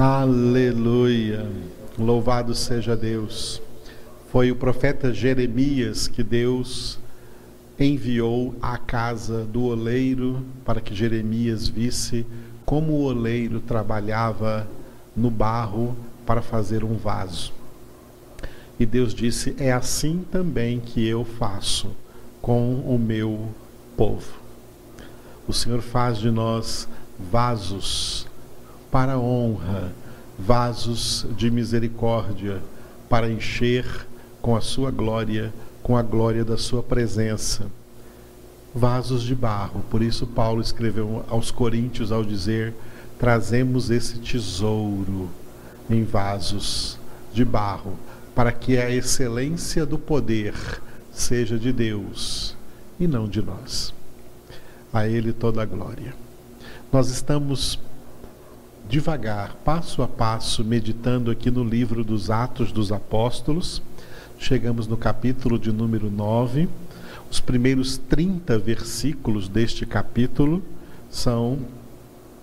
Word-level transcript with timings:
Aleluia. 0.00 1.44
Louvado 1.98 2.54
seja 2.54 2.96
Deus. 2.96 3.60
Foi 4.30 4.48
o 4.52 4.54
profeta 4.54 5.12
Jeremias 5.12 6.06
que 6.06 6.22
Deus 6.22 7.00
enviou 7.76 8.54
à 8.62 8.78
casa 8.78 9.44
do 9.44 9.64
oleiro 9.64 10.46
para 10.64 10.80
que 10.80 10.94
Jeremias 10.94 11.66
visse 11.66 12.24
como 12.64 12.92
o 12.92 13.02
oleiro 13.06 13.58
trabalhava 13.58 14.68
no 15.16 15.32
barro 15.32 15.96
para 16.24 16.42
fazer 16.42 16.84
um 16.84 16.94
vaso. 16.94 17.52
E 18.78 18.86
Deus 18.86 19.12
disse: 19.12 19.56
É 19.58 19.72
assim 19.72 20.24
também 20.30 20.78
que 20.78 21.04
eu 21.08 21.24
faço 21.24 21.90
com 22.40 22.74
o 22.86 22.96
meu 22.96 23.48
povo. 23.96 24.32
O 25.48 25.52
Senhor 25.52 25.82
faz 25.82 26.18
de 26.18 26.30
nós 26.30 26.88
vasos 27.18 28.27
para 28.90 29.18
honra, 29.18 29.92
vasos 30.38 31.26
de 31.36 31.50
misericórdia, 31.50 32.62
para 33.08 33.30
encher 33.30 33.84
com 34.40 34.56
a 34.56 34.60
sua 34.60 34.90
glória, 34.90 35.52
com 35.82 35.96
a 35.96 36.02
glória 36.02 36.44
da 36.44 36.56
sua 36.56 36.82
presença. 36.82 37.66
Vasos 38.74 39.22
de 39.22 39.34
barro. 39.34 39.82
Por 39.90 40.02
isso 40.02 40.26
Paulo 40.26 40.60
escreveu 40.60 41.24
aos 41.28 41.50
Coríntios 41.50 42.12
ao 42.12 42.22
dizer: 42.22 42.74
trazemos 43.18 43.90
esse 43.90 44.18
tesouro 44.18 45.28
em 45.90 46.04
vasos 46.04 46.98
de 47.32 47.44
barro, 47.44 47.94
para 48.34 48.52
que 48.52 48.78
a 48.78 48.90
excelência 48.90 49.84
do 49.84 49.98
poder 49.98 50.54
seja 51.10 51.58
de 51.58 51.72
Deus 51.72 52.56
e 53.00 53.06
não 53.06 53.26
de 53.26 53.42
nós. 53.42 53.92
A 54.92 55.06
Ele 55.06 55.32
toda 55.32 55.62
a 55.62 55.66
glória. 55.66 56.14
Nós 56.92 57.10
estamos 57.10 57.78
devagar, 58.88 59.54
passo 59.64 60.02
a 60.02 60.08
passo, 60.08 60.64
meditando 60.64 61.30
aqui 61.30 61.50
no 61.50 61.62
livro 61.62 62.02
dos 62.02 62.30
Atos 62.30 62.72
dos 62.72 62.90
Apóstolos. 62.90 63.82
Chegamos 64.38 64.86
no 64.86 64.96
capítulo 64.96 65.58
de 65.58 65.70
número 65.70 66.10
9. 66.10 66.68
Os 67.30 67.38
primeiros 67.38 67.98
30 67.98 68.58
versículos 68.58 69.46
deste 69.46 69.84
capítulo 69.84 70.62
são 71.10 71.58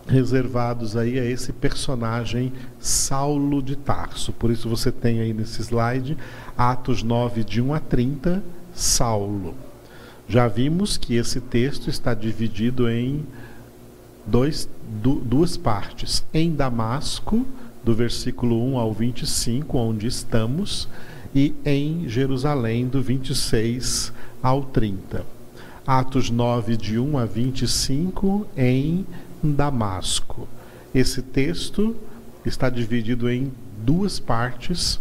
reservados 0.08 0.96
aí 0.96 1.18
a 1.18 1.26
esse 1.26 1.52
personagem 1.52 2.54
Saulo 2.80 3.60
de 3.64 3.76
Tarso. 3.76 4.32
Por 4.32 4.52
isso 4.52 4.70
você 4.70 4.92
tem 4.92 5.22
aí 5.22 5.34
nesse 5.34 5.64
slide 5.64 6.16
Atos 6.56 7.02
9 7.02 7.44
de 7.44 7.60
1 7.60 7.74
a 7.74 7.80
30, 7.80 8.44
Saulo. 8.72 9.56
Já 10.28 10.48
vimos 10.48 10.96
que 10.96 11.16
esse 11.16 11.42
texto 11.42 11.90
está 11.90 12.14
dividido 12.14 12.88
em 12.88 13.26
dois, 14.28 14.70
du, 15.02 15.16
duas 15.16 15.58
partes. 15.58 16.26
Em 16.34 16.52
Damasco, 16.54 17.46
do 17.84 17.94
versículo 17.94 18.64
1 18.74 18.78
ao 18.78 18.94
25, 18.94 19.78
onde 19.78 20.08
estamos, 20.08 20.88
e 21.34 21.54
em 21.66 22.08
Jerusalém, 22.08 22.88
do 22.88 23.02
26 23.02 24.12
ao 24.42 24.64
30. 24.64 25.26
Atos 25.86 26.30
9, 26.30 26.78
de 26.78 26.98
1 26.98 27.18
a 27.18 27.26
25, 27.26 28.48
em 28.58 29.06
Damasco. 29.44 30.48
Esse 30.94 31.22
texto 31.22 31.96
está 32.46 32.70
dividido 32.70 33.30
em 33.30 33.52
duas 33.84 34.20
partes 34.20 35.00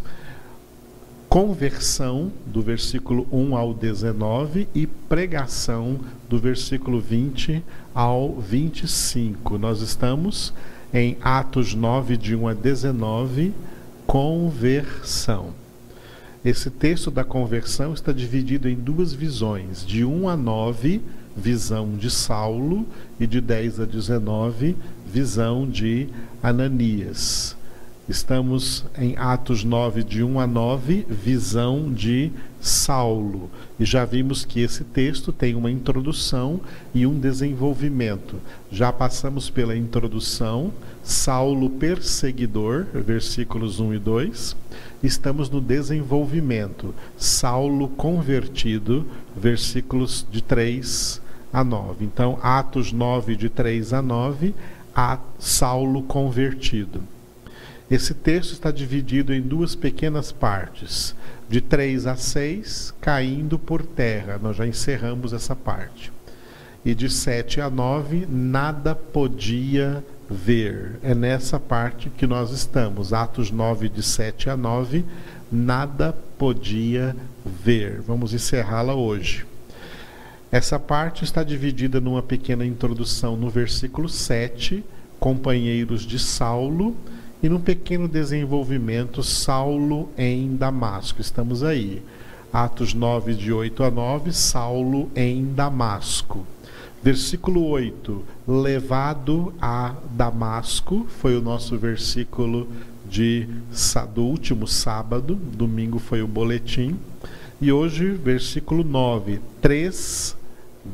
conversão, 1.35 2.31
do 2.47 2.63
versículo 2.63 3.27
1 3.33 3.57
ao 3.57 3.75
19, 3.75 4.69
e 4.73 4.87
pregação, 4.87 5.99
do 6.29 6.39
versículo 6.39 7.01
20 7.01 7.61
ao 7.93 8.37
25. 8.37 9.59
Nós 9.59 9.81
estamos 9.81 10.55
em 10.93 11.17
Atos 11.21 11.75
9, 11.75 12.17
de 12.17 12.37
1 12.37 12.47
a 12.47 12.55
19, 12.55 13.53
conversão. 14.07 15.49
Esse 16.45 16.71
texto 16.71 17.11
da 17.11 17.25
conversão 17.25 17.93
está 17.93 18.13
dividido 18.13 18.69
em 18.69 18.77
duas 18.77 19.13
visões, 19.13 19.85
de 19.85 20.05
1 20.05 20.29
a 20.29 20.37
9, 20.37 21.03
visão 21.37 21.97
de 21.97 22.13
Saulo, 22.13 22.87
e 23.19 23.27
de 23.27 23.41
10 23.41 23.81
a 23.81 23.85
19, 23.85 24.77
visão 25.05 25.69
de 25.69 26.07
Ananias. 26.41 27.57
Estamos 28.07 28.85
em 28.99 29.17
Atos 29.17 29.65
9, 29.65 30.05
de 30.05 30.23
1 30.23 30.39
a 30.39 30.47
9, 30.47 31.07
visão 31.09 31.91
de 31.91 32.31
Saulo. 32.61 33.51
E 33.81 33.85
já 33.87 34.05
vimos 34.05 34.45
que 34.45 34.61
esse 34.61 34.85
texto 34.85 35.33
tem 35.33 35.55
uma 35.55 35.71
introdução 35.71 36.61
e 36.95 37.07
um 37.07 37.19
desenvolvimento. 37.19 38.37
Já 38.71 38.93
passamos 38.93 39.49
pela 39.49 39.75
introdução, 39.75 40.71
Saulo 41.03 41.71
perseguidor, 41.71 42.85
versículos 42.93 43.81
1 43.81 43.95
e 43.95 43.99
2. 43.99 44.57
Estamos 45.03 45.49
no 45.49 45.63
desenvolvimento, 45.63 46.95
Saulo 47.17 47.89
convertido, 47.89 49.07
versículos 49.35 50.27
de 50.31 50.43
3 50.43 51.23
a 51.51 51.65
9. 51.65 52.05
Então, 52.05 52.39
Atos 52.43 52.93
9, 52.93 53.35
de 53.35 53.49
3 53.49 53.95
a 53.95 54.03
9, 54.03 54.55
a 54.95 55.19
Saulo 55.39 56.03
convertido. 56.03 57.14
Esse 57.91 58.15
texto 58.15 58.53
está 58.53 58.71
dividido 58.71 59.35
em 59.35 59.43
duas 59.43 59.75
pequenas 59.75 60.33
partes, 60.33 61.15
de 61.49 61.61
3 61.61 62.07
a 62.07 62.17
6, 62.17 62.95
caindo 62.99 63.59
por 63.59 63.85
terra. 63.85 64.41
Nós 64.43 64.57
já 64.57 64.67
encerramos 64.67 65.35
essa 65.35 65.55
parte. 65.55 66.11
E 66.83 66.95
de 66.95 67.11
7 67.11 67.61
a 67.61 67.69
9, 67.69 68.27
nada 68.29 68.95
podia 68.95 70.03
ver. 70.31 70.99
É 71.03 71.15
nessa 71.15 71.61
parte 71.61 72.09
que 72.09 72.27
nós 72.27 72.51
estamos. 72.53 73.13
Atos 73.13 73.51
9, 73.51 73.91
de 73.91 74.03
7 74.03 74.49
a 74.49 74.57
9, 74.57 75.05
nada 75.53 76.17
podia 76.39 77.15
ver. 77.45 78.01
Vamos 78.01 78.33
encerrá-la 78.33 78.95
hoje. 78.95 79.45
Essa 80.51 80.79
parte 80.79 81.23
está 81.25 81.43
dividida 81.43 82.01
numa 82.01 82.23
pequena 82.23 82.65
introdução 82.65 83.37
no 83.37 83.51
versículo 83.51 84.09
7, 84.09 84.83
companheiros 85.21 86.03
de 86.03 86.19
Saulo 86.19 86.97
e 87.45 87.49
num 87.51 87.61
pequeno 87.61 88.09
desenvolvimento, 88.09 89.23
Saulo 89.23 90.09
em 90.17 90.57
Damasco. 90.57 91.21
Estamos 91.21 91.63
aí. 91.63 92.03
Atos 92.51 92.95
9, 92.95 93.35
de 93.35 93.53
8 93.53 93.85
a 93.85 93.91
9, 93.91 94.33
Saulo 94.33 95.11
em 95.15 95.53
Damasco. 95.53 96.47
Versículo 97.03 97.67
8, 97.67 98.25
levado 98.49 99.53
a 99.61 99.95
Damasco, 100.13 101.07
foi 101.21 101.37
o 101.37 101.43
nosso 101.43 101.77
versículo 101.77 102.67
de, 103.07 103.47
do 104.15 104.23
último 104.23 104.67
sábado, 104.67 105.35
domingo 105.35 105.99
foi 105.99 106.23
o 106.23 106.27
boletim. 106.27 106.97
E 107.61 107.71
hoje, 107.71 108.09
versículo 108.13 108.83
9, 108.83 109.39
três 109.61 110.35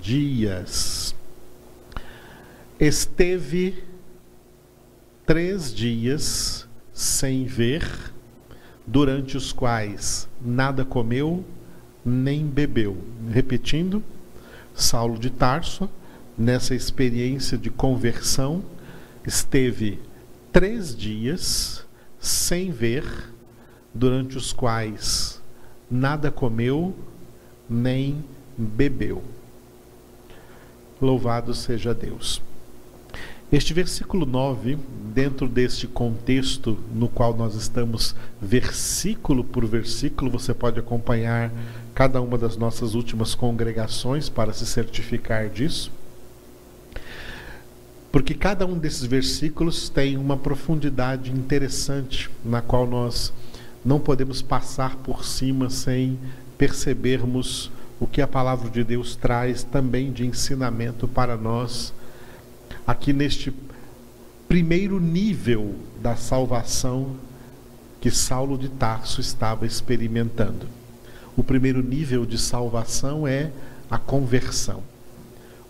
dias. 0.02 1.14
Esteve 2.80 3.89
três 5.30 5.72
dias 5.72 6.66
sem 6.92 7.44
ver, 7.44 7.88
durante 8.84 9.36
os 9.36 9.52
quais 9.52 10.28
nada 10.44 10.84
comeu 10.84 11.44
nem 12.04 12.44
bebeu. 12.44 12.98
Repetindo, 13.30 14.02
Saulo 14.74 15.16
de 15.20 15.30
Tarso, 15.30 15.88
nessa 16.36 16.74
experiência 16.74 17.56
de 17.56 17.70
conversão, 17.70 18.60
esteve 19.24 20.00
três 20.52 20.96
dias 20.96 21.86
sem 22.18 22.72
ver, 22.72 23.04
durante 23.94 24.36
os 24.36 24.52
quais 24.52 25.40
nada 25.88 26.32
comeu 26.32 26.92
nem 27.68 28.24
bebeu. 28.58 29.22
Louvado 31.00 31.54
seja 31.54 31.94
Deus. 31.94 32.42
Este 33.52 33.74
versículo 33.74 34.24
9, 34.24 34.78
dentro 35.12 35.48
deste 35.48 35.88
contexto 35.88 36.78
no 36.94 37.08
qual 37.08 37.36
nós 37.36 37.56
estamos, 37.56 38.14
versículo 38.40 39.42
por 39.42 39.66
versículo, 39.66 40.30
você 40.30 40.54
pode 40.54 40.78
acompanhar 40.78 41.50
cada 41.92 42.20
uma 42.22 42.38
das 42.38 42.56
nossas 42.56 42.94
últimas 42.94 43.34
congregações 43.34 44.28
para 44.28 44.52
se 44.52 44.64
certificar 44.64 45.48
disso. 45.48 45.90
Porque 48.12 48.34
cada 48.34 48.64
um 48.64 48.78
desses 48.78 49.04
versículos 49.04 49.88
tem 49.88 50.16
uma 50.16 50.36
profundidade 50.36 51.32
interessante, 51.32 52.30
na 52.44 52.62
qual 52.62 52.86
nós 52.86 53.32
não 53.84 53.98
podemos 53.98 54.40
passar 54.40 54.94
por 54.98 55.24
cima 55.24 55.68
sem 55.70 56.16
percebermos 56.56 57.68
o 57.98 58.06
que 58.06 58.22
a 58.22 58.28
palavra 58.28 58.70
de 58.70 58.84
Deus 58.84 59.16
traz 59.16 59.64
também 59.64 60.12
de 60.12 60.24
ensinamento 60.24 61.08
para 61.08 61.36
nós 61.36 61.92
aqui 62.90 63.12
neste 63.12 63.54
primeiro 64.48 64.98
nível 64.98 65.76
da 66.02 66.16
salvação 66.16 67.14
que 68.00 68.10
Saulo 68.10 68.58
de 68.58 68.68
Tarso 68.68 69.20
estava 69.20 69.64
experimentando. 69.64 70.66
O 71.36 71.44
primeiro 71.44 71.84
nível 71.84 72.26
de 72.26 72.36
salvação 72.36 73.28
é 73.28 73.52
a 73.88 73.96
conversão. 73.96 74.82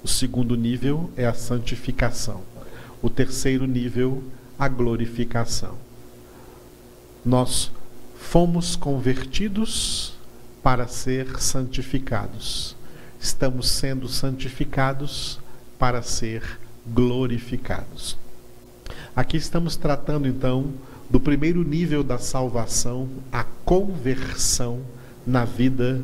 O 0.02 0.08
segundo 0.08 0.56
nível 0.56 1.10
é 1.14 1.26
a 1.26 1.34
santificação. 1.34 2.40
O 3.02 3.10
terceiro 3.10 3.66
nível, 3.66 4.24
a 4.58 4.66
glorificação. 4.66 5.74
Nós 7.22 7.70
fomos 8.16 8.76
convertidos 8.76 10.14
para 10.62 10.88
ser 10.88 11.38
santificados. 11.38 12.74
Estamos 13.20 13.68
sendo 13.68 14.08
santificados 14.08 15.38
para 15.78 16.00
ser 16.00 16.42
glorificados. 16.86 18.16
Aqui 19.14 19.36
estamos 19.36 19.76
tratando 19.76 20.26
então 20.26 20.72
do 21.08 21.18
primeiro 21.18 21.64
nível 21.64 22.04
da 22.04 22.18
salvação, 22.18 23.08
a 23.32 23.42
conversão 23.64 24.80
na 25.26 25.44
vida 25.44 26.00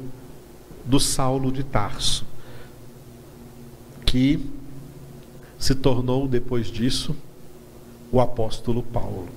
do 0.85 0.99
Saulo 0.99 1.53
de 1.53 1.63
Tarso, 1.63 2.27
que 4.05 4.45
se 5.59 5.75
tornou 5.75 6.29
depois 6.29 6.67
disso 6.67 7.17
o 8.13 8.21
apóstolo 8.21 8.83
Paulo. 8.83 9.29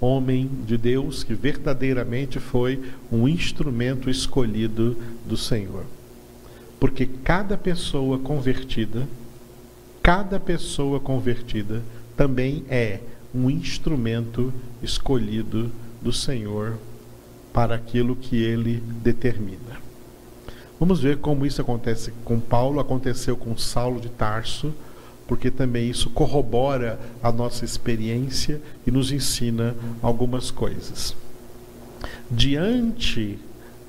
Homem 0.00 0.50
de 0.66 0.76
Deus 0.76 1.24
que 1.24 1.34
verdadeiramente 1.34 2.38
foi 2.38 2.82
um 3.10 3.26
instrumento 3.26 4.10
escolhido 4.10 4.96
do 5.26 5.36
Senhor. 5.36 5.84
Porque 6.78 7.06
cada 7.06 7.56
pessoa 7.56 8.18
convertida, 8.18 9.08
cada 10.04 10.38
pessoa 10.38 11.00
convertida 11.00 11.82
também 12.14 12.62
é 12.68 13.00
um 13.34 13.48
instrumento 13.48 14.52
escolhido 14.82 15.72
do 16.02 16.12
Senhor 16.12 16.76
para 17.54 17.74
aquilo 17.74 18.14
que 18.14 18.36
ele 18.36 18.82
determina. 19.02 19.82
Vamos 20.78 21.00
ver 21.00 21.16
como 21.20 21.46
isso 21.46 21.62
acontece 21.62 22.12
com 22.22 22.38
Paulo, 22.38 22.80
aconteceu 22.80 23.34
com 23.34 23.56
Saulo 23.56 23.98
de 23.98 24.10
Tarso, 24.10 24.74
porque 25.26 25.50
também 25.50 25.88
isso 25.88 26.10
corrobora 26.10 27.00
a 27.22 27.32
nossa 27.32 27.64
experiência 27.64 28.60
e 28.86 28.90
nos 28.90 29.10
ensina 29.10 29.74
algumas 30.02 30.50
coisas. 30.50 31.16
Diante 32.30 33.38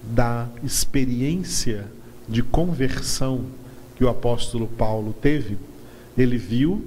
da 0.01 0.47
experiência 0.63 1.87
de 2.29 2.41
conversão 2.41 3.47
que 3.97 4.05
o 4.05 4.09
apóstolo 4.09 4.65
Paulo 4.65 5.11
teve, 5.11 5.57
ele 6.17 6.37
viu 6.37 6.85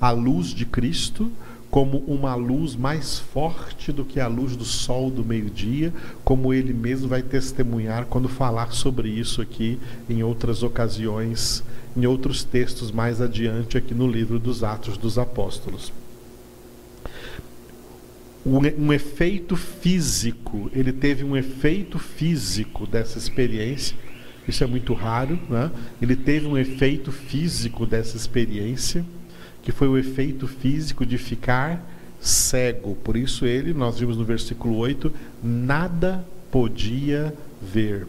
a 0.00 0.10
luz 0.10 0.48
de 0.48 0.64
Cristo 0.64 1.30
como 1.70 1.98
uma 1.98 2.34
luz 2.34 2.74
mais 2.74 3.18
forte 3.18 3.92
do 3.92 4.04
que 4.04 4.18
a 4.18 4.26
luz 4.26 4.56
do 4.56 4.64
sol 4.64 5.08
do 5.08 5.24
meio-dia, 5.24 5.92
como 6.24 6.52
ele 6.52 6.72
mesmo 6.72 7.08
vai 7.08 7.22
testemunhar 7.22 8.06
quando 8.06 8.28
falar 8.28 8.72
sobre 8.72 9.08
isso 9.08 9.40
aqui 9.40 9.78
em 10.08 10.22
outras 10.22 10.64
ocasiões, 10.64 11.62
em 11.96 12.06
outros 12.06 12.42
textos 12.42 12.90
mais 12.90 13.20
adiante 13.20 13.78
aqui 13.78 13.94
no 13.94 14.08
livro 14.08 14.38
dos 14.38 14.64
Atos 14.64 14.96
dos 14.96 15.16
Apóstolos. 15.16 15.92
Um, 18.44 18.92
efeito 18.92 19.54
físico, 19.54 20.70
ele 20.74 20.92
teve 20.92 21.22
um 21.22 21.36
efeito 21.36 21.98
físico 21.98 22.86
dessa 22.86 23.18
experiência, 23.18 23.96
isso 24.50 24.62
é 24.62 24.66
muito 24.66 24.92
raro, 24.92 25.38
né? 25.48 25.70
ele 26.00 26.14
teve 26.14 26.46
um 26.46 26.58
efeito 26.58 27.10
físico 27.10 27.86
dessa 27.86 28.16
experiência 28.16 29.04
que 29.62 29.72
foi 29.72 29.88
o 29.88 29.98
efeito 29.98 30.46
físico 30.46 31.04
de 31.04 31.18
ficar 31.18 31.84
cego. 32.20 32.94
Por 32.96 33.16
isso 33.16 33.46
ele, 33.46 33.72
nós 33.72 33.98
vimos 33.98 34.16
no 34.16 34.24
versículo 34.24 34.76
8, 34.76 35.12
nada 35.42 36.24
podia 36.50 37.34
ver. 37.60 38.06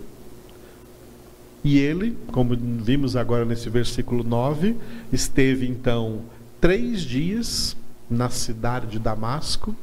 E 1.64 1.78
ele, 1.78 2.18
como 2.32 2.56
vimos 2.56 3.16
agora 3.16 3.46
nesse 3.46 3.70
versículo 3.70 4.24
9, 4.24 4.76
esteve 5.12 5.68
então 5.68 6.22
três 6.60 7.02
dias 7.02 7.78
na 8.10 8.30
cidade 8.30 8.88
de 8.88 9.00
Damasco, 9.00 9.76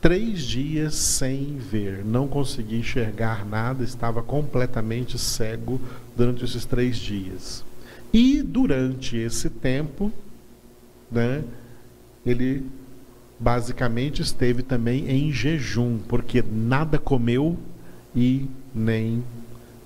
três 0.00 0.42
dias 0.42 0.94
sem 0.94 1.56
ver, 1.56 2.04
não 2.04 2.26
conseguia 2.26 2.78
enxergar 2.78 3.44
nada, 3.44 3.84
estava 3.84 4.22
completamente 4.22 5.18
cego 5.18 5.80
durante 6.16 6.44
esses 6.44 6.64
três 6.64 6.96
dias. 6.96 7.64
E 8.12 8.42
durante 8.42 9.16
esse 9.16 9.50
tempo, 9.50 10.12
né, 11.10 11.44
ele 12.24 12.66
basicamente 13.38 14.20
esteve 14.22 14.62
também 14.62 15.08
em 15.08 15.32
jejum, 15.32 15.98
porque 16.08 16.42
nada 16.42 16.98
comeu 16.98 17.56
e 18.14 18.46
nem 18.74 19.22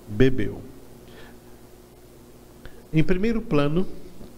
bebeu. 0.09 0.61
Em 2.93 3.03
primeiro 3.03 3.43
plano, 3.43 3.87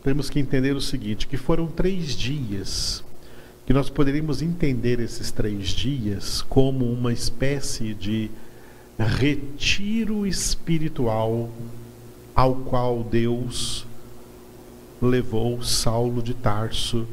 temos 0.02 0.30
que 0.30 0.40
entender 0.40 0.74
o 0.74 0.80
seguinte: 0.80 1.26
que 1.26 1.36
foram 1.36 1.66
três 1.66 2.14
dias, 2.16 3.04
que 3.66 3.72
nós 3.72 3.90
poderíamos 3.90 4.42
entender 4.42 5.00
esses 5.00 5.32
três 5.32 5.70
dias 5.70 6.40
como 6.40 6.84
uma 6.84 7.12
espécie 7.12 7.92
de 7.92 8.30
retiro 8.96 10.24
espiritual 10.24 11.50
ao 12.32 12.54
qual 12.54 13.02
Deus 13.02 13.84
levou 15.02 15.60
Saulo 15.62 16.22
de 16.22 16.32
Tarso 16.32 17.08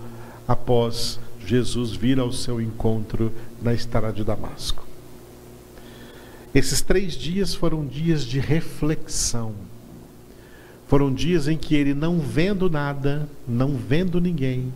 após 0.48 1.20
Jesus 1.46 1.94
vir 1.94 2.20
ao 2.20 2.32
seu 2.32 2.62
encontro 2.62 3.32
na 3.60 3.74
estrada 3.74 4.14
de 4.14 4.24
Damasco. 4.24 4.86
Esses 6.54 6.82
três 6.82 7.16
dias 7.16 7.56
foram 7.56 7.84
dias 7.84 8.24
de 8.24 8.40
reflexão. 8.40 9.54
Foram 10.88 11.12
dias 11.12 11.48
em 11.48 11.58
que 11.58 11.74
ele, 11.74 11.96
não 11.96 12.20
vendo 12.20 12.70
nada, 12.70 13.28
não 13.48 13.76
vendo 13.76 14.22
ninguém, 14.22 14.72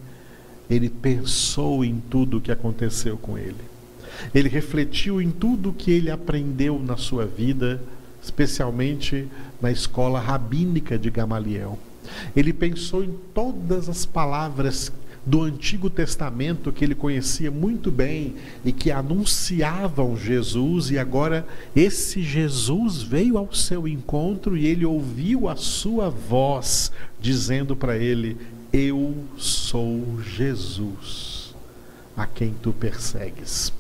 ele 0.70 0.90
pensou 0.90 1.84
em 1.84 2.02
tudo 2.10 2.38
o 2.38 2.42
que 2.42 2.52
aconteceu 2.52 3.18
com 3.18 3.38
ele. 3.38 3.56
Ele 4.34 4.50
refletiu 4.50 5.22
em 5.22 5.30
tudo 5.30 5.70
o 5.70 5.74
que 5.74 5.92
ele 5.92 6.10
aprendeu 6.10 6.80
na 6.80 6.98
sua 6.98 7.26
vida 7.26 7.82
especialmente 8.28 9.28
na 9.62 9.72
escola 9.72 10.20
rabínica 10.20 10.98
de 10.98 11.10
Gamaliel. 11.10 11.80
Ele 12.36 12.54
pensou 12.54 13.04
em 13.04 13.14
todas 13.34 13.90
as 13.90 14.06
palavras 14.06 14.92
do 15.26 15.42
Antigo 15.42 15.90
Testamento 15.90 16.72
que 16.72 16.86
ele 16.86 16.96
conhecia 16.96 17.52
muito 17.52 17.92
bem 17.92 18.36
e 18.64 18.72
que 18.72 18.92
anunciavam 18.92 20.16
Jesus, 20.16 20.90
e 20.90 20.98
agora 20.98 21.46
esse 21.76 22.22
Jesus 22.22 23.02
veio 23.02 23.38
ao 23.38 23.54
seu 23.54 23.88
encontro 23.88 24.56
e 24.56 24.66
ele 24.66 24.86
ouviu 24.86 25.50
a 25.50 25.58
sua 25.58 26.10
voz 26.10 26.94
dizendo 27.20 27.76
para 27.76 27.98
ele: 27.98 28.38
Eu 28.80 29.26
sou 29.40 30.22
Jesus, 30.22 31.56
a 32.16 32.28
quem 32.28 32.54
tu 32.62 32.72
persegues. 32.72 33.74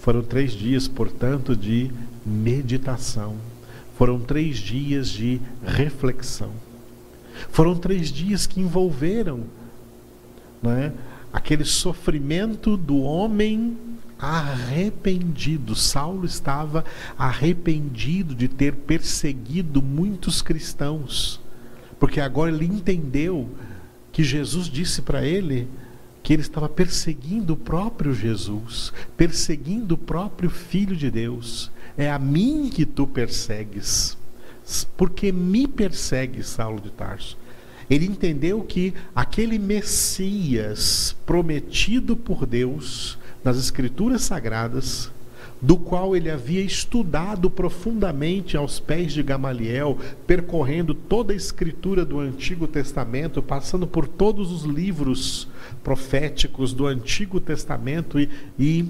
Foram 0.00 0.22
três 0.22 0.52
dias, 0.52 0.88
portanto, 0.88 1.54
de 1.54 1.90
meditação. 2.24 3.36
Foram 3.94 4.20
três 4.20 4.56
dias 4.56 5.10
de 5.10 5.38
reflexão. 5.62 6.50
Foram 7.50 7.76
três 7.76 8.10
dias 8.10 8.46
que 8.46 8.58
envolveram 8.58 9.44
né, 10.62 10.94
aquele 11.30 11.66
sofrimento 11.66 12.74
do 12.74 12.96
homem 12.96 13.76
arrependido. 14.18 15.74
Saulo 15.74 16.24
estava 16.24 16.86
arrependido 17.18 18.34
de 18.34 18.48
ter 18.48 18.74
perseguido 18.74 19.82
muitos 19.82 20.40
cristãos, 20.40 21.38
porque 21.98 22.20
agora 22.20 22.50
ele 22.50 22.66
entendeu 22.66 23.48
que 24.12 24.22
Jesus 24.22 24.68
disse 24.68 25.02
para 25.02 25.24
ele 25.24 25.68
que 26.22 26.32
ele 26.32 26.42
estava 26.42 26.68
perseguindo 26.68 27.54
o 27.54 27.56
próprio 27.56 28.12
Jesus, 28.12 28.92
perseguindo 29.16 29.94
o 29.94 29.98
próprio 29.98 30.50
Filho 30.50 30.96
de 30.96 31.10
Deus. 31.10 31.70
É 31.96 32.10
a 32.10 32.18
mim 32.18 32.68
que 32.72 32.84
tu 32.84 33.06
persegues. 33.06 34.16
Porque 34.96 35.32
me 35.32 35.66
persegue, 35.66 36.42
Saulo 36.42 36.80
de 36.80 36.90
Tarso. 36.90 37.38
Ele 37.88 38.04
entendeu 38.04 38.62
que 38.62 38.92
aquele 39.14 39.58
Messias 39.58 41.16
prometido 41.24 42.14
por 42.14 42.44
Deus 42.44 43.16
nas 43.42 43.56
Escrituras 43.56 44.22
Sagradas 44.22 45.10
do 45.60 45.76
qual 45.76 46.16
ele 46.16 46.30
havia 46.30 46.60
estudado 46.60 47.50
profundamente 47.50 48.56
aos 48.56 48.78
pés 48.78 49.12
de 49.12 49.22
Gamaliel, 49.22 49.98
percorrendo 50.26 50.94
toda 50.94 51.32
a 51.32 51.36
escritura 51.36 52.04
do 52.04 52.20
Antigo 52.20 52.66
Testamento, 52.66 53.42
passando 53.42 53.86
por 53.86 54.06
todos 54.06 54.52
os 54.52 54.62
livros 54.62 55.48
proféticos 55.82 56.72
do 56.72 56.86
Antigo 56.86 57.40
Testamento 57.40 58.20
e, 58.20 58.28
e 58.58 58.88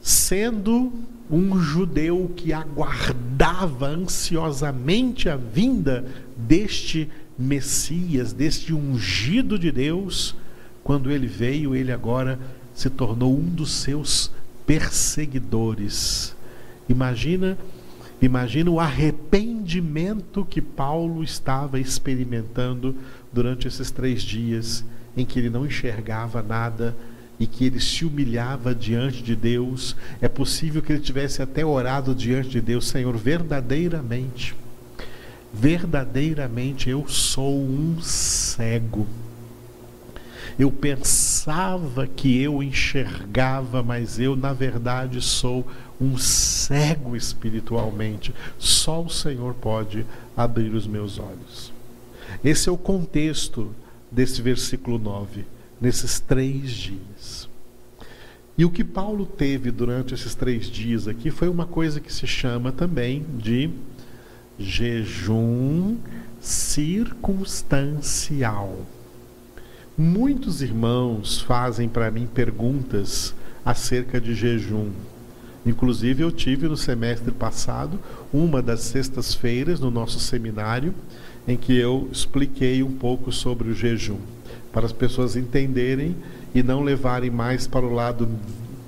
sendo 0.00 0.92
um 1.30 1.58
judeu 1.60 2.30
que 2.36 2.52
aguardava 2.52 3.86
ansiosamente 3.86 5.28
a 5.28 5.36
vinda 5.36 6.04
deste 6.36 7.08
Messias, 7.38 8.32
deste 8.32 8.74
ungido 8.74 9.58
de 9.58 9.72
Deus, 9.72 10.34
quando 10.84 11.10
ele 11.10 11.26
veio, 11.26 11.74
ele 11.74 11.92
agora 11.92 12.38
se 12.74 12.90
tornou 12.90 13.34
um 13.34 13.48
dos 13.48 13.72
seus 13.72 14.30
perseguidores. 14.66 16.34
Imagina, 16.88 17.58
imagina 18.20 18.70
o 18.70 18.80
arrependimento 18.80 20.44
que 20.44 20.60
Paulo 20.60 21.22
estava 21.22 21.78
experimentando 21.78 22.94
durante 23.32 23.66
esses 23.66 23.90
três 23.90 24.22
dias 24.22 24.84
em 25.16 25.24
que 25.24 25.38
ele 25.38 25.50
não 25.50 25.66
enxergava 25.66 26.42
nada 26.42 26.96
e 27.38 27.46
que 27.46 27.64
ele 27.64 27.80
se 27.80 28.04
humilhava 28.04 28.74
diante 28.74 29.22
de 29.22 29.34
Deus. 29.34 29.96
É 30.20 30.28
possível 30.28 30.80
que 30.80 30.92
ele 30.92 31.00
tivesse 31.00 31.42
até 31.42 31.64
orado 31.64 32.14
diante 32.14 32.48
de 32.50 32.60
Deus, 32.60 32.86
Senhor, 32.86 33.16
verdadeiramente, 33.16 34.54
verdadeiramente 35.52 36.88
eu 36.88 37.06
sou 37.08 37.60
um 37.60 38.00
cego. 38.00 39.06
Eu 40.58 40.70
pensava 41.42 42.06
que 42.06 42.40
eu 42.40 42.62
enxergava, 42.62 43.82
mas 43.82 44.20
eu, 44.20 44.36
na 44.36 44.52
verdade, 44.52 45.20
sou 45.20 45.66
um 46.00 46.16
cego 46.16 47.16
espiritualmente. 47.16 48.32
Só 48.60 49.02
o 49.02 49.10
Senhor 49.10 49.52
pode 49.54 50.06
abrir 50.36 50.72
os 50.72 50.86
meus 50.86 51.18
olhos. 51.18 51.72
Esse 52.44 52.68
é 52.68 52.72
o 52.72 52.76
contexto 52.76 53.74
desse 54.08 54.40
versículo 54.40 55.00
9, 55.00 55.44
nesses 55.80 56.20
três 56.20 56.70
dias. 56.70 57.48
E 58.56 58.64
o 58.64 58.70
que 58.70 58.84
Paulo 58.84 59.26
teve 59.26 59.72
durante 59.72 60.14
esses 60.14 60.36
três 60.36 60.66
dias 60.66 61.08
aqui 61.08 61.32
foi 61.32 61.48
uma 61.48 61.66
coisa 61.66 61.98
que 61.98 62.12
se 62.12 62.24
chama 62.24 62.70
também 62.70 63.26
de 63.36 63.68
jejum 64.60 65.96
circunstancial. 66.40 68.86
Muitos 69.96 70.62
irmãos 70.62 71.42
fazem 71.42 71.86
para 71.86 72.10
mim 72.10 72.26
perguntas 72.26 73.34
acerca 73.62 74.18
de 74.18 74.34
jejum. 74.34 74.88
Inclusive, 75.66 76.22
eu 76.22 76.32
tive 76.32 76.66
no 76.66 76.78
semestre 76.78 77.30
passado 77.30 78.00
uma 78.32 78.62
das 78.62 78.80
sextas-feiras 78.80 79.80
no 79.80 79.90
nosso 79.90 80.18
seminário 80.18 80.94
em 81.46 81.58
que 81.58 81.76
eu 81.76 82.08
expliquei 82.10 82.82
um 82.82 82.92
pouco 82.92 83.30
sobre 83.30 83.68
o 83.68 83.74
jejum, 83.74 84.16
para 84.72 84.86
as 84.86 84.92
pessoas 84.92 85.36
entenderem 85.36 86.16
e 86.54 86.62
não 86.62 86.82
levarem 86.82 87.30
mais 87.30 87.66
para 87.66 87.84
o 87.84 87.92
lado 87.92 88.26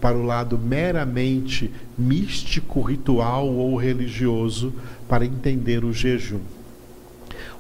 para 0.00 0.16
o 0.16 0.24
lado 0.24 0.58
meramente 0.58 1.70
místico, 1.98 2.80
ritual 2.80 3.46
ou 3.48 3.76
religioso 3.76 4.72
para 5.06 5.24
entender 5.24 5.84
o 5.84 5.92
jejum. 5.92 6.40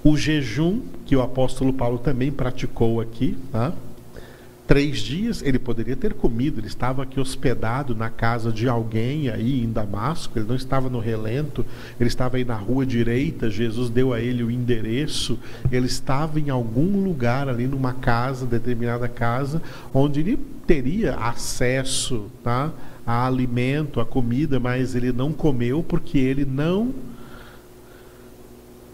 O 0.04 0.18
jejum 0.18 0.82
que 1.06 1.16
o 1.16 1.22
apóstolo 1.22 1.72
Paulo 1.72 1.98
também 1.98 2.30
praticou 2.30 3.00
aqui, 3.00 3.38
tá? 3.50 3.72
três 4.66 4.98
dias 4.98 5.42
ele 5.42 5.58
poderia 5.58 5.96
ter 5.96 6.14
comido, 6.14 6.60
ele 6.60 6.66
estava 6.66 7.02
aqui 7.02 7.20
hospedado 7.20 7.94
na 7.94 8.08
casa 8.08 8.50
de 8.50 8.68
alguém 8.68 9.28
aí 9.28 9.62
em 9.62 9.70
Damasco, 9.70 10.38
ele 10.38 10.46
não 10.46 10.54
estava 10.54 10.88
no 10.88 10.98
relento, 10.98 11.64
ele 12.00 12.08
estava 12.08 12.36
aí 12.36 12.44
na 12.44 12.56
rua 12.56 12.86
direita, 12.86 13.50
Jesus 13.50 13.90
deu 13.90 14.12
a 14.12 14.20
ele 14.20 14.42
o 14.42 14.50
endereço, 14.50 15.38
ele 15.70 15.86
estava 15.86 16.40
em 16.40 16.50
algum 16.50 17.02
lugar 17.02 17.48
ali 17.48 17.66
numa 17.66 17.92
casa, 17.92 18.46
determinada 18.46 19.08
casa, 19.08 19.62
onde 19.92 20.20
ele 20.20 20.38
teria 20.66 21.14
acesso 21.16 22.26
tá, 22.42 22.72
a 23.06 23.26
alimento, 23.26 24.00
a 24.00 24.06
comida, 24.06 24.58
mas 24.58 24.94
ele 24.94 25.12
não 25.12 25.32
comeu 25.32 25.82
porque 25.82 26.18
ele 26.18 26.44
não 26.44 26.92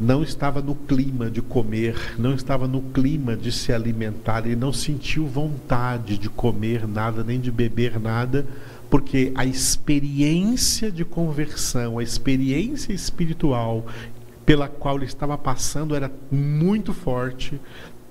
não 0.01 0.23
estava 0.23 0.63
no 0.63 0.75
clima 0.75 1.31
de 1.31 1.43
comer, 1.43 2.15
não 2.19 2.35
estava 2.35 2.67
no 2.67 2.81
clima 2.81 3.37
de 3.37 3.53
se 3.53 3.71
alimentar, 3.71 4.47
ele 4.47 4.57
não 4.57 4.73
sentiu 4.73 5.27
vontade 5.27 6.17
de 6.17 6.31
comer 6.31 6.89
nada, 6.89 7.23
nem 7.23 7.39
de 7.39 7.51
beber 7.51 8.01
nada, 8.01 8.47
porque 8.89 9.31
a 9.35 9.45
experiência 9.45 10.91
de 10.91 11.05
conversão, 11.05 11.99
a 11.99 12.03
experiência 12.03 12.95
espiritual 12.95 13.87
pela 14.47 14.69
qual 14.69 14.97
ele 14.97 15.05
estava 15.05 15.37
passando 15.37 15.95
era 15.95 16.11
muito 16.33 16.95
forte, 16.95 17.61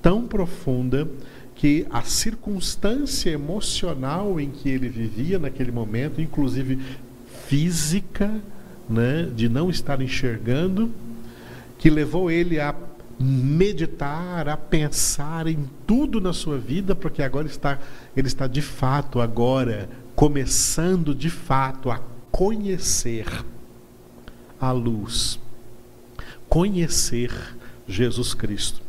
tão 0.02 0.28
profunda, 0.28 1.10
que 1.56 1.86
a 1.90 2.04
circunstância 2.04 3.32
emocional 3.32 4.40
em 4.40 4.50
que 4.50 4.70
ele 4.70 4.88
vivia 4.88 5.38
naquele 5.38 5.72
momento, 5.72 6.22
inclusive 6.22 6.80
física, 7.48 8.32
né, 8.90 9.30
de 9.36 9.50
não 9.50 9.70
estar 9.70 10.02
enxergando, 10.02 10.90
que 11.80 11.90
levou 11.90 12.30
ele 12.30 12.60
a 12.60 12.76
meditar, 13.20 14.48
a 14.48 14.56
pensar 14.56 15.48
em 15.48 15.68
tudo 15.88 16.22
na 16.22 16.32
sua 16.32 16.58
vida, 16.58 16.94
porque 16.94 17.24
agora 17.24 17.48
está 17.48 17.80
ele 18.16 18.28
está 18.28 18.48
de 18.48 18.62
fato 18.62 19.20
agora 19.20 19.90
começando 20.16 21.16
de 21.16 21.30
fato 21.30 21.90
a 21.90 22.02
conhecer 22.32 23.26
a 24.60 24.72
luz, 24.72 25.40
conhecer 26.48 27.32
Jesus 27.88 28.34
Cristo, 28.34 28.82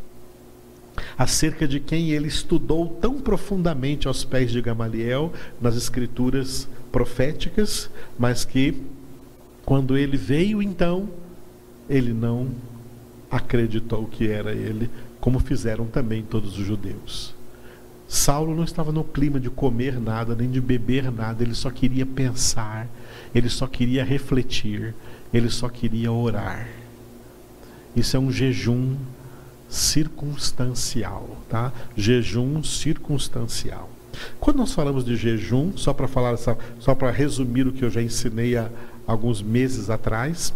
acerca 1.16 1.66
de 1.66 1.80
quem 1.80 2.10
ele 2.10 2.28
estudou 2.28 2.88
tão 3.00 3.20
profundamente 3.20 4.08
aos 4.08 4.24
pés 4.24 4.50
de 4.50 4.60
Gamaliel 4.60 5.32
nas 5.60 5.76
escrituras 5.76 6.68
proféticas, 6.90 7.88
mas 8.18 8.44
que 8.44 8.82
quando 9.64 9.96
ele 9.96 10.16
veio 10.16 10.60
então, 10.60 11.08
ele 11.88 12.12
não 12.12 12.50
acreditou 13.30 14.06
que 14.06 14.28
era 14.28 14.52
ele, 14.52 14.90
como 15.20 15.38
fizeram 15.38 15.86
também 15.86 16.22
todos 16.22 16.58
os 16.58 16.64
judeus. 16.64 17.34
Saulo 18.08 18.56
não 18.56 18.64
estava 18.64 18.90
no 18.90 19.04
clima 19.04 19.38
de 19.38 19.48
comer 19.48 20.00
nada, 20.00 20.34
nem 20.34 20.50
de 20.50 20.60
beber 20.60 21.12
nada, 21.12 21.44
ele 21.44 21.54
só 21.54 21.70
queria 21.70 22.04
pensar, 22.04 22.88
ele 23.32 23.48
só 23.48 23.68
queria 23.68 24.04
refletir, 24.04 24.94
ele 25.32 25.48
só 25.48 25.68
queria 25.68 26.10
orar. 26.10 26.66
Isso 27.94 28.16
é 28.16 28.20
um 28.20 28.32
jejum 28.32 28.96
circunstancial, 29.68 31.38
tá? 31.48 31.72
Jejum 31.96 32.64
circunstancial. 32.64 33.88
Quando 34.40 34.56
nós 34.56 34.74
falamos 34.74 35.04
de 35.04 35.14
jejum, 35.14 35.76
só 35.76 35.92
para 35.92 36.08
falar, 36.08 36.36
só 36.36 36.94
para 36.96 37.12
resumir 37.12 37.68
o 37.68 37.72
que 37.72 37.84
eu 37.84 37.90
já 37.90 38.02
ensinei 38.02 38.56
há 38.56 38.68
alguns 39.06 39.40
meses 39.40 39.88
atrás, 39.88 40.52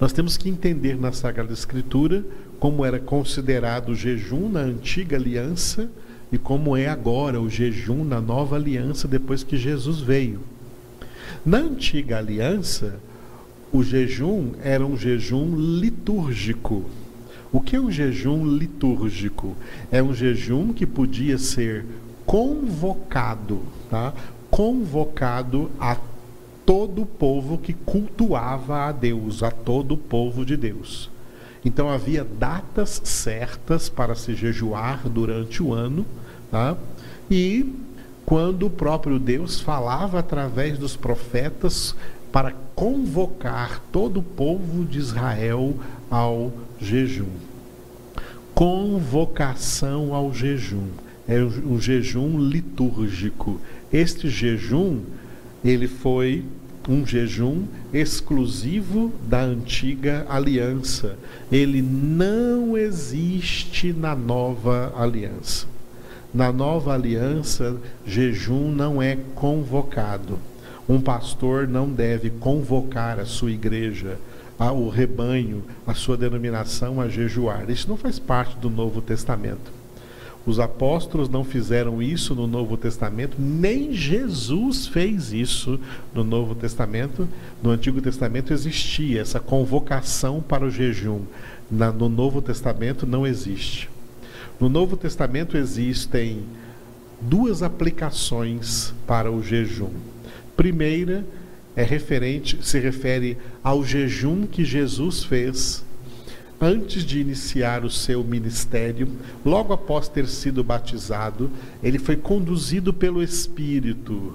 nós 0.00 0.12
temos 0.12 0.36
que 0.36 0.48
entender 0.48 0.98
na 0.98 1.12
Sagrada 1.12 1.52
Escritura 1.52 2.24
como 2.58 2.84
era 2.84 2.98
considerado 2.98 3.90
o 3.90 3.94
jejum 3.94 4.48
na 4.48 4.60
antiga 4.60 5.16
aliança 5.16 5.88
e 6.30 6.38
como 6.38 6.76
é 6.76 6.88
agora 6.88 7.40
o 7.40 7.48
jejum 7.48 8.04
na 8.04 8.20
nova 8.20 8.56
aliança 8.56 9.08
depois 9.08 9.42
que 9.42 9.56
Jesus 9.56 10.00
veio. 10.00 10.40
Na 11.44 11.58
antiga 11.58 12.18
aliança, 12.18 12.98
o 13.72 13.82
jejum 13.82 14.52
era 14.62 14.84
um 14.84 14.96
jejum 14.96 15.54
litúrgico. 15.56 16.84
O 17.52 17.60
que 17.60 17.76
é 17.76 17.80
um 17.80 17.90
jejum 17.90 18.44
litúrgico? 18.46 19.56
É 19.90 20.02
um 20.02 20.12
jejum 20.12 20.72
que 20.72 20.86
podia 20.86 21.38
ser 21.38 21.86
convocado, 22.26 23.62
tá? 23.88 24.12
Convocado 24.50 25.70
a 25.80 25.96
todo 26.68 27.00
o 27.00 27.06
povo 27.06 27.56
que 27.56 27.72
cultuava 27.72 28.88
a 28.88 28.92
Deus, 28.92 29.42
a 29.42 29.50
todo 29.50 29.92
o 29.94 29.96
povo 29.96 30.44
de 30.44 30.54
Deus. 30.54 31.08
Então 31.64 31.88
havia 31.88 32.22
datas 32.22 33.00
certas 33.04 33.88
para 33.88 34.14
se 34.14 34.34
jejuar 34.34 35.08
durante 35.08 35.62
o 35.62 35.72
ano, 35.72 36.04
tá? 36.50 36.76
e 37.30 37.74
quando 38.26 38.66
o 38.66 38.70
próprio 38.70 39.18
Deus 39.18 39.58
falava 39.58 40.18
através 40.18 40.76
dos 40.76 40.94
profetas 40.94 41.96
para 42.30 42.52
convocar 42.74 43.82
todo 43.90 44.20
o 44.20 44.22
povo 44.22 44.84
de 44.84 44.98
Israel 44.98 45.74
ao 46.10 46.52
jejum. 46.78 47.32
Convocação 48.54 50.14
ao 50.14 50.34
jejum. 50.34 50.88
É 51.26 51.42
um 51.42 51.80
jejum 51.80 52.38
litúrgico. 52.38 53.58
Este 53.90 54.28
jejum, 54.28 55.00
ele 55.64 55.88
foi 55.88 56.44
um 56.88 57.06
jejum 57.06 57.64
exclusivo 57.92 59.12
da 59.28 59.42
antiga 59.42 60.24
aliança. 60.28 61.16
Ele 61.52 61.82
não 61.82 62.76
existe 62.76 63.92
na 63.92 64.16
nova 64.16 64.92
aliança. 64.96 65.66
Na 66.32 66.50
nova 66.50 66.94
aliança, 66.94 67.76
jejum 68.06 68.70
não 68.70 69.02
é 69.02 69.18
convocado. 69.34 70.38
Um 70.88 71.00
pastor 71.00 71.68
não 71.68 71.88
deve 71.88 72.30
convocar 72.30 73.20
a 73.20 73.26
sua 73.26 73.50
igreja, 73.50 74.18
o 74.58 74.88
rebanho, 74.88 75.62
a 75.86 75.94
sua 75.94 76.16
denominação 76.16 77.00
a 77.00 77.08
jejuar. 77.08 77.68
Isso 77.70 77.88
não 77.88 77.96
faz 77.96 78.18
parte 78.18 78.56
do 78.56 78.70
Novo 78.70 79.02
Testamento. 79.02 79.77
Os 80.48 80.58
apóstolos 80.58 81.28
não 81.28 81.44
fizeram 81.44 82.00
isso 82.00 82.34
no 82.34 82.46
Novo 82.46 82.74
Testamento, 82.78 83.36
nem 83.38 83.92
Jesus 83.92 84.86
fez 84.86 85.30
isso 85.30 85.78
no 86.14 86.24
Novo 86.24 86.54
Testamento. 86.54 87.28
No 87.62 87.68
Antigo 87.68 88.00
Testamento 88.00 88.50
existia 88.50 89.20
essa 89.20 89.38
convocação 89.38 90.40
para 90.40 90.64
o 90.64 90.70
jejum. 90.70 91.20
Na, 91.70 91.92
no 91.92 92.08
Novo 92.08 92.40
Testamento 92.40 93.06
não 93.06 93.26
existe. 93.26 93.90
No 94.58 94.70
Novo 94.70 94.96
Testamento 94.96 95.54
existem 95.54 96.40
duas 97.20 97.62
aplicações 97.62 98.94
para 99.06 99.30
o 99.30 99.42
jejum. 99.42 99.90
Primeira 100.56 101.26
é 101.76 101.82
referente, 101.82 102.58
se 102.62 102.78
refere 102.78 103.36
ao 103.62 103.84
jejum 103.84 104.46
que 104.46 104.64
Jesus 104.64 105.24
fez 105.24 105.84
antes 106.60 107.04
de 107.04 107.20
iniciar 107.20 107.84
o 107.84 107.90
seu 107.90 108.24
ministério, 108.24 109.08
logo 109.44 109.72
após 109.72 110.08
ter 110.08 110.26
sido 110.26 110.64
batizado, 110.64 111.50
ele 111.82 111.98
foi 111.98 112.16
conduzido 112.16 112.92
pelo 112.92 113.22
Espírito. 113.22 114.34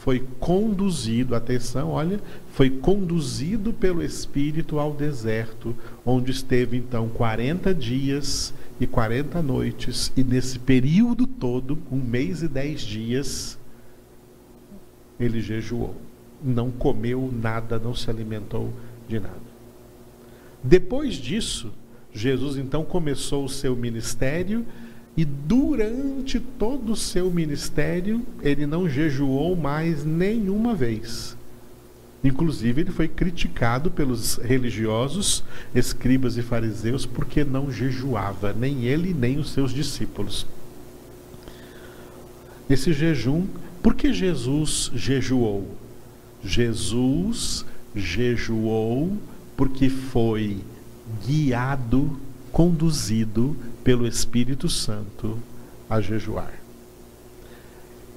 Foi 0.00 0.26
conduzido, 0.40 1.34
atenção, 1.34 1.90
olha, 1.90 2.20
foi 2.52 2.68
conduzido 2.68 3.72
pelo 3.72 4.02
Espírito 4.02 4.78
ao 4.80 4.92
deserto, 4.92 5.76
onde 6.04 6.32
esteve 6.32 6.76
então 6.76 7.08
40 7.08 7.72
dias 7.72 8.52
e 8.80 8.86
40 8.86 9.40
noites, 9.40 10.12
e 10.16 10.24
nesse 10.24 10.58
período 10.58 11.24
todo, 11.24 11.78
um 11.90 11.98
mês 11.98 12.42
e 12.42 12.48
dez 12.48 12.80
dias, 12.80 13.56
ele 15.20 15.40
jejuou. 15.40 15.94
Não 16.42 16.70
comeu 16.72 17.32
nada, 17.32 17.78
não 17.78 17.94
se 17.94 18.10
alimentou 18.10 18.72
de 19.08 19.20
nada. 19.20 19.51
Depois 20.62 21.14
disso, 21.14 21.72
Jesus 22.12 22.56
então 22.56 22.84
começou 22.84 23.44
o 23.44 23.48
seu 23.48 23.74
ministério 23.74 24.64
e 25.16 25.24
durante 25.24 26.40
todo 26.40 26.92
o 26.92 26.96
seu 26.96 27.30
ministério 27.30 28.22
ele 28.42 28.66
não 28.66 28.88
jejuou 28.88 29.56
mais 29.56 30.04
nenhuma 30.04 30.74
vez. 30.74 31.36
Inclusive, 32.24 32.82
ele 32.82 32.92
foi 32.92 33.08
criticado 33.08 33.90
pelos 33.90 34.36
religiosos, 34.36 35.42
escribas 35.74 36.36
e 36.36 36.42
fariseus, 36.42 37.04
porque 37.04 37.42
não 37.42 37.70
jejuava, 37.70 38.52
nem 38.52 38.84
ele 38.84 39.12
nem 39.12 39.38
os 39.38 39.50
seus 39.50 39.72
discípulos. 39.72 40.46
Esse 42.70 42.92
jejum, 42.92 43.46
por 43.82 43.94
que 43.94 44.12
Jesus 44.12 44.92
jejuou? 44.94 45.66
Jesus 46.44 47.66
jejuou 47.94 49.18
porque 49.62 49.88
foi 49.88 50.58
guiado, 51.24 52.18
conduzido 52.50 53.56
pelo 53.84 54.08
Espírito 54.08 54.68
Santo 54.68 55.38
a 55.88 56.00
jejuar. 56.00 56.52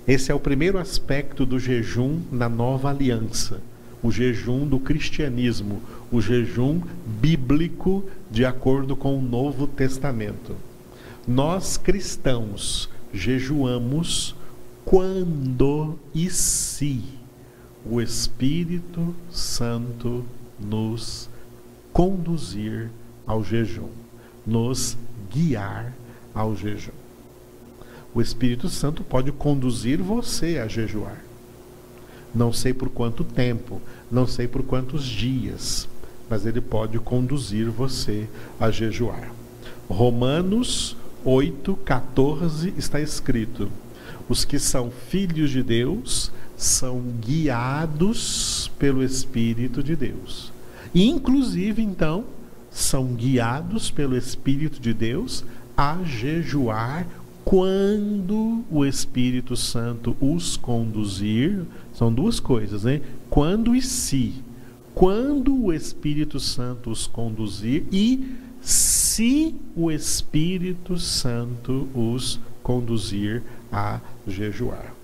Esse 0.08 0.32
é 0.32 0.34
o 0.34 0.40
primeiro 0.40 0.80
aspecto 0.80 1.46
do 1.46 1.60
jejum 1.60 2.20
na 2.32 2.50
nova 2.50 2.90
aliança, 2.90 3.62
o 4.02 4.12
jejum 4.12 4.66
do 4.66 4.80
cristianismo, 4.80 5.84
o 6.12 6.20
jejum 6.20 6.82
bíblico 7.22 8.04
de 8.32 8.44
acordo 8.44 8.96
com 8.96 9.16
o 9.16 9.22
Novo 9.22 9.68
Testamento. 9.68 10.56
Nós 11.28 11.78
cristãos 11.78 12.90
jejuamos 13.14 14.36
quando 14.84 15.96
e 16.12 16.28
se 16.28 17.04
o 17.86 18.02
Espírito 18.02 19.14
Santo 19.30 20.26
nos 20.60 21.30
conduzir 21.96 22.92
ao 23.26 23.42
jejum, 23.42 23.88
nos 24.46 24.98
guiar 25.32 25.94
ao 26.34 26.54
jejum. 26.54 26.92
O 28.14 28.22
Espírito 28.22 28.68
Santo 28.68 29.02
pode 29.02 29.32
conduzir 29.32 30.02
você 30.02 30.60
a 30.60 30.68
jejuar. 30.68 31.24
Não 32.34 32.52
sei 32.52 32.74
por 32.74 32.90
quanto 32.90 33.24
tempo, 33.24 33.82
não 34.12 34.28
sei 34.28 34.46
por 34.46 34.62
quantos 34.64 35.06
dias, 35.06 35.88
mas 36.30 36.46
ele 36.46 36.60
pode 36.60 37.00
conduzir 37.00 37.70
você 37.70 38.28
a 38.60 38.70
jejuar. 38.70 39.32
Romanos 39.88 40.98
8, 41.24 41.78
14 41.78 42.74
está 42.78 43.00
escrito: 43.00 43.72
Os 44.28 44.44
que 44.44 44.60
são 44.60 44.92
filhos 44.92 45.50
de 45.50 45.64
Deus 45.64 46.30
são 46.58 47.00
guiados 47.22 48.70
pelo 48.78 49.02
Espírito 49.02 49.82
de 49.82 49.96
Deus. 49.96 50.54
Inclusive, 50.96 51.84
então, 51.84 52.24
são 52.72 53.08
guiados 53.14 53.92
pelo 53.92 54.18
Espírito 54.18 54.80
de 54.80 54.94
Deus 54.94 55.44
a 55.76 56.00
jejuar 56.06 57.06
quando 57.44 58.64
o 58.72 58.86
Espírito 58.86 59.56
Santo 59.56 60.16
os 60.22 60.56
conduzir. 60.56 61.64
São 61.94 62.12
duas 62.14 62.40
coisas, 62.40 62.86
né? 62.86 63.02
Quando 63.30 63.76
e 63.76 63.82
se. 63.82 64.34
Quando 64.94 65.66
o 65.66 65.74
Espírito 65.74 66.40
Santo 66.40 66.90
os 66.90 67.06
conduzir 67.06 67.84
e 67.92 68.34
se 68.62 69.54
o 69.76 69.92
Espírito 69.92 70.98
Santo 70.98 71.88
os 71.94 72.40
conduzir 72.64 73.44
a 73.72 74.00
jejuar. 74.26 74.96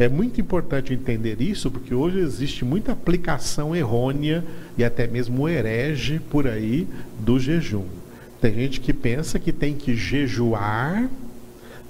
É 0.00 0.08
muito 0.08 0.40
importante 0.40 0.94
entender 0.94 1.42
isso, 1.42 1.70
porque 1.70 1.94
hoje 1.94 2.20
existe 2.20 2.64
muita 2.64 2.92
aplicação 2.92 3.76
errônea 3.76 4.42
e 4.78 4.82
até 4.82 5.06
mesmo 5.06 5.46
herege 5.46 6.18
por 6.18 6.46
aí 6.46 6.88
do 7.18 7.38
jejum. 7.38 7.84
Tem 8.40 8.54
gente 8.54 8.80
que 8.80 8.94
pensa 8.94 9.38
que 9.38 9.52
tem 9.52 9.74
que 9.74 9.94
jejuar 9.94 11.06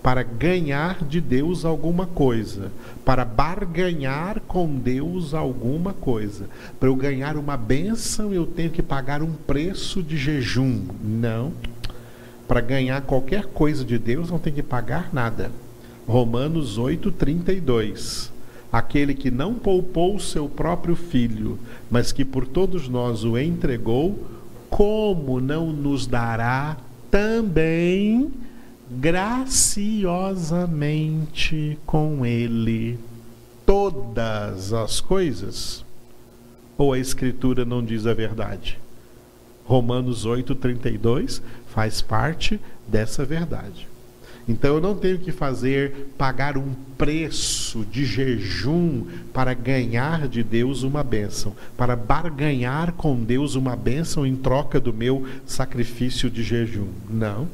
para 0.03 0.25
ganhar 0.25 1.05
de 1.05 1.21
Deus 1.21 1.65
alguma 1.65 2.05
coisa, 2.05 2.73
para 3.05 3.25
barganhar 3.25 4.41
com 4.41 4.67
Deus 4.77 5.33
alguma 5.33 5.93
coisa. 5.93 6.47
Para 6.81 6.89
eu 6.89 6.97
ganhar 6.97 7.37
uma 7.37 7.57
bênção, 7.57 8.35
eu 8.35 8.45
tenho 8.45 8.71
que 8.71 8.83
pagar 8.83 9.23
um 9.23 9.31
preço 9.31 10.03
de 10.03 10.17
jejum. 10.17 10.83
Não. 11.01 11.53
Para 12.49 12.61
ganhar 12.61 13.03
qualquer 13.03 13.45
coisa 13.45 13.85
de 13.85 13.97
Deus, 13.99 14.33
não 14.33 14.41
tem 14.41 14.53
que 14.53 14.65
pagar 14.65 15.11
nada. 15.13 15.53
Romanos 16.11 16.77
8:32. 16.77 18.33
Aquele 18.73 19.15
que 19.15 19.31
não 19.31 19.55
poupou 19.55 20.19
seu 20.19 20.49
próprio 20.49 20.97
filho, 20.97 21.57
mas 21.89 22.11
que 22.11 22.25
por 22.25 22.49
todos 22.49 22.89
nós 22.89 23.23
o 23.23 23.39
entregou, 23.39 24.19
como 24.69 25.41
não 25.41 25.73
nos 25.73 26.09
dará 26.09 26.77
também 27.13 28.29
graciosamente 28.91 31.79
com 31.87 32.27
ele 32.27 32.99
todas 33.65 34.73
as 34.73 35.01
coisas? 35.01 35.85
Ou 36.77 36.93
a 36.93 36.99
escritura 36.99 37.65
não 37.65 37.85
diz 37.85 38.05
a 38.05 38.15
verdade? 38.15 38.81
Romanos 39.65 40.27
8:32 40.27 41.41
faz 41.69 42.03
parte 42.03 42.59
dessa 42.89 43.25
verdade. 43.25 43.90
Então 44.51 44.75
eu 44.75 44.81
não 44.81 44.97
tenho 44.97 45.17
que 45.17 45.31
fazer 45.31 46.09
pagar 46.19 46.59
um 46.59 46.75
preço 46.99 47.85
de 47.85 48.05
jejum 48.05 49.05
para 49.33 49.55
ganhar 49.55 50.27
de 50.27 50.43
Deus 50.43 50.83
uma 50.83 51.05
bênção, 51.05 51.55
para 51.77 51.95
barganhar 51.95 52.95
com 52.95 53.15
Deus 53.23 53.55
uma 53.55 53.77
bênção 53.77 54.27
em 54.27 54.35
troca 54.35 54.81
do 54.81 54.93
meu 54.93 55.25
sacrifício 55.47 56.29
de 56.29 56.43
jejum. 56.43 56.89
Não. 57.09 57.47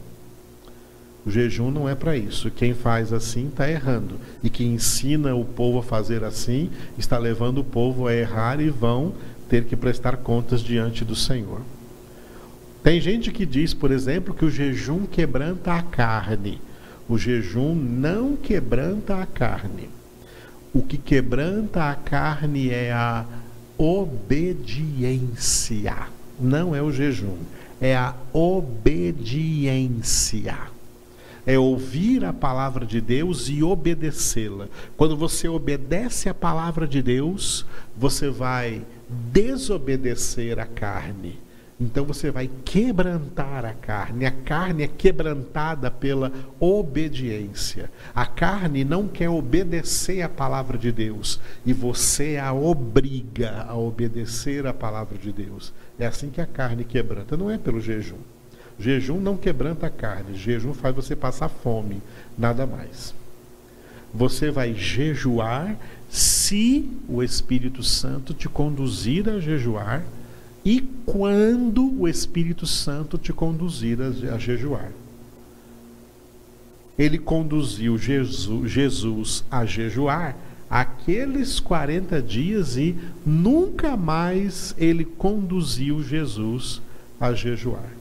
O 1.27 1.31
jejum 1.31 1.71
não 1.71 1.87
é 1.87 1.95
para 1.95 2.17
isso. 2.17 2.51
Quem 2.51 2.73
faz 2.73 3.13
assim 3.13 3.49
está 3.49 3.71
errando. 3.71 4.19
E 4.43 4.49
quem 4.49 4.73
ensina 4.73 5.35
o 5.35 5.45
povo 5.45 5.81
a 5.81 5.83
fazer 5.83 6.25
assim 6.25 6.71
está 6.97 7.19
levando 7.19 7.59
o 7.59 7.65
povo 7.65 8.07
a 8.07 8.15
errar 8.15 8.59
e 8.59 8.71
vão 8.71 9.13
ter 9.51 9.65
que 9.65 9.77
prestar 9.77 10.17
contas 10.17 10.63
diante 10.63 11.05
do 11.05 11.15
Senhor. 11.15 11.61
Tem 12.83 12.99
gente 13.03 13.31
que 13.31 13.45
diz, 13.45 13.75
por 13.75 13.91
exemplo, 13.91 14.33
que 14.33 14.47
o 14.47 14.51
jejum 14.51 15.05
quebranta 15.05 15.75
a 15.75 15.83
carne. 15.83 16.59
O 17.09 17.17
jejum 17.17 17.75
não 17.75 18.37
quebranta 18.37 19.23
a 19.23 19.27
carne. 19.27 19.89
O 20.75 20.83
que 20.83 20.99
quebranta 20.99 21.85
a 21.85 21.95
carne 21.95 22.71
é 22.71 22.93
a 22.93 23.25
obediência. 23.79 25.29
Não 26.39 26.75
é 26.75 26.83
o 26.83 26.91
jejum, 26.91 27.37
é 27.81 27.95
a 27.97 28.13
obediência. 28.33 29.79
É 31.47 31.57
ouvir 31.57 32.25
a 32.25 32.33
palavra 32.33 32.85
de 32.85 33.01
Deus 33.01 33.49
e 33.49 33.63
obedecê-la. 33.63 34.67
Quando 34.97 35.17
você 35.17 35.49
obedece 35.49 36.29
a 36.29 36.35
palavra 36.35 36.89
de 36.89 37.01
Deus, 37.01 37.65
você 37.97 38.29
vai 38.29 38.83
desobedecer 39.09 40.59
a 40.59 40.67
carne 40.67 41.46
então 41.79 42.07
você 42.07 42.31
vai 42.31 42.51
quebrantar 42.65 43.67
a 43.67 43.75
carne. 43.75 44.25
A 44.25 44.31
carne 44.31 44.83
é 44.83 44.89
quebrantada 44.89 45.91
pela 45.91 46.33
obediência. 46.59 47.91
A 48.15 48.25
carne 48.25 48.83
não 48.83 49.07
quer 49.07 49.29
obedecer 49.29 50.23
a 50.23 50.29
palavra 50.29 50.79
de 50.79 50.91
Deus 50.91 51.39
e 51.67 51.75
você 51.75 52.39
a 52.39 52.53
obriga 52.53 53.67
a 53.69 53.77
obedecer 53.77 54.67
a 54.67 54.73
palavra 54.73 55.19
de 55.19 55.31
Deus. 55.31 55.73
É 55.99 56.07
assim 56.07 56.31
que 56.31 56.41
a 56.41 56.47
carne 56.47 56.83
quebranta, 56.83 57.37
não 57.37 57.51
é 57.51 57.59
pelo 57.59 57.81
jejum. 57.81 58.19
jejum 58.79 59.21
não 59.21 59.37
quebranta 59.37 59.87
a 59.87 59.91
carne, 59.91 60.35
jejum 60.35 60.73
faz 60.73 60.97
você 60.97 61.15
passar 61.15 61.51
fome, 61.51 62.03
nada 62.39 62.67
mais. 62.67 63.15
Você 64.15 64.51
vai 64.51 64.73
jejuar 64.73 65.77
se 66.09 66.89
o 67.07 67.23
Espírito 67.23 67.83
Santo 67.83 68.33
te 68.33 68.49
conduzir 68.49 69.29
a 69.29 69.39
jejuar 69.39 70.03
e 70.67 70.81
quando 71.07 71.97
o 72.01 72.09
Espírito 72.09 72.67
Santo 72.67 73.17
te 73.17 73.33
conduzir 73.33 73.99
a, 74.03 74.35
a 74.35 74.37
jejuar. 74.37 74.91
Ele 76.99 77.19
conduziu 77.19 77.97
Jesus, 77.97 78.69
Jesus 78.69 79.45
a 79.49 79.65
jejuar 79.65 80.37
aqueles 80.69 81.61
40 81.61 82.21
dias 82.21 82.77
e 82.77 82.97
nunca 83.25 83.97
mais 83.97 84.75
ele 84.77 85.05
conduziu 85.05 86.03
Jesus 86.03 86.83
a 87.21 87.33
jejuar. 87.33 87.93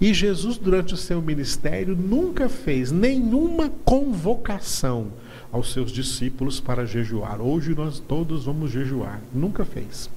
E 0.00 0.14
Jesus, 0.14 0.58
durante 0.58 0.94
o 0.94 0.96
seu 0.96 1.20
ministério, 1.20 1.96
nunca 1.96 2.48
fez 2.48 2.92
nenhuma 2.92 3.68
convocação 3.84 5.08
aos 5.50 5.72
seus 5.72 5.90
discípulos 5.90 6.60
para 6.60 6.86
jejuar. 6.86 7.40
Hoje 7.40 7.74
nós 7.74 7.98
todos 7.98 8.44
vamos 8.44 8.70
jejuar. 8.70 9.20
Nunca 9.34 9.64
fez. 9.64 10.08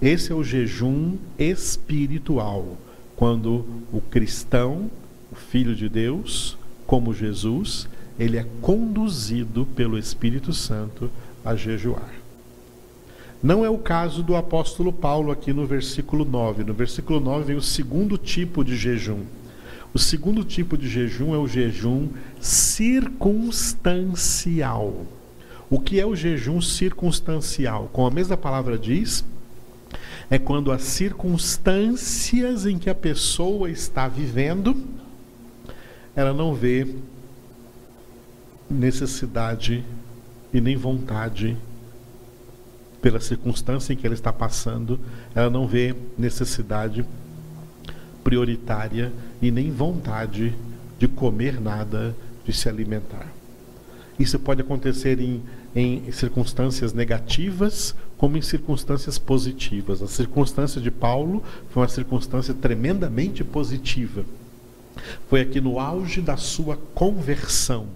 Esse 0.00 0.30
é 0.30 0.34
o 0.34 0.44
jejum 0.44 1.16
espiritual, 1.36 2.78
quando 3.16 3.64
o 3.92 4.00
cristão, 4.00 4.88
o 5.32 5.34
filho 5.34 5.74
de 5.74 5.88
Deus, 5.88 6.56
como 6.86 7.12
Jesus, 7.12 7.88
ele 8.16 8.36
é 8.36 8.46
conduzido 8.60 9.66
pelo 9.74 9.98
Espírito 9.98 10.52
Santo 10.52 11.10
a 11.44 11.56
jejuar. 11.56 12.14
Não 13.42 13.64
é 13.64 13.70
o 13.70 13.78
caso 13.78 14.22
do 14.22 14.36
apóstolo 14.36 14.92
Paulo 14.92 15.32
aqui 15.32 15.52
no 15.52 15.66
versículo 15.66 16.24
9. 16.24 16.62
No 16.64 16.74
versículo 16.74 17.20
9 17.20 17.44
vem 17.44 17.56
o 17.56 17.62
segundo 17.62 18.16
tipo 18.16 18.64
de 18.64 18.76
jejum. 18.76 19.22
O 19.94 19.98
segundo 19.98 20.44
tipo 20.44 20.76
de 20.76 20.86
jejum 20.88 21.34
é 21.34 21.38
o 21.38 21.48
jejum 21.48 22.08
circunstancial. 22.40 25.06
O 25.70 25.80
que 25.80 26.00
é 26.00 26.06
o 26.06 26.16
jejum 26.16 26.60
circunstancial? 26.60 27.88
Como 27.92 28.06
a 28.06 28.10
mesma 28.10 28.36
palavra 28.36 28.78
diz, 28.78 29.24
é 30.30 30.38
quando 30.38 30.70
as 30.70 30.82
circunstâncias 30.82 32.66
em 32.66 32.78
que 32.78 32.90
a 32.90 32.94
pessoa 32.94 33.70
está 33.70 34.06
vivendo, 34.06 34.76
ela 36.14 36.32
não 36.32 36.54
vê 36.54 36.86
necessidade 38.68 39.84
e 40.52 40.60
nem 40.60 40.76
vontade 40.76 41.56
pela 43.00 43.20
circunstância 43.20 43.92
em 43.92 43.96
que 43.96 44.06
ela 44.06 44.14
está 44.14 44.32
passando, 44.32 44.98
ela 45.34 45.48
não 45.48 45.66
vê 45.66 45.94
necessidade 46.16 47.06
prioritária 48.22 49.12
e 49.40 49.50
nem 49.50 49.70
vontade 49.70 50.54
de 50.98 51.08
comer 51.08 51.60
nada, 51.60 52.14
de 52.44 52.52
se 52.52 52.68
alimentar. 52.68 53.32
Isso 54.18 54.38
pode 54.38 54.60
acontecer 54.60 55.20
em, 55.20 55.42
em 55.74 56.10
circunstâncias 56.12 56.92
negativas, 56.92 57.94
como 58.16 58.36
em 58.36 58.42
circunstâncias 58.42 59.18
positivas. 59.18 60.02
A 60.02 60.08
circunstância 60.08 60.80
de 60.80 60.90
Paulo 60.90 61.42
foi 61.70 61.82
uma 61.82 61.88
circunstância 61.88 62.54
tremendamente 62.54 63.44
positiva. 63.44 64.24
Foi 65.28 65.40
aqui 65.40 65.60
no 65.60 65.78
auge 65.78 66.20
da 66.20 66.36
sua 66.36 66.76
conversão 66.94 67.86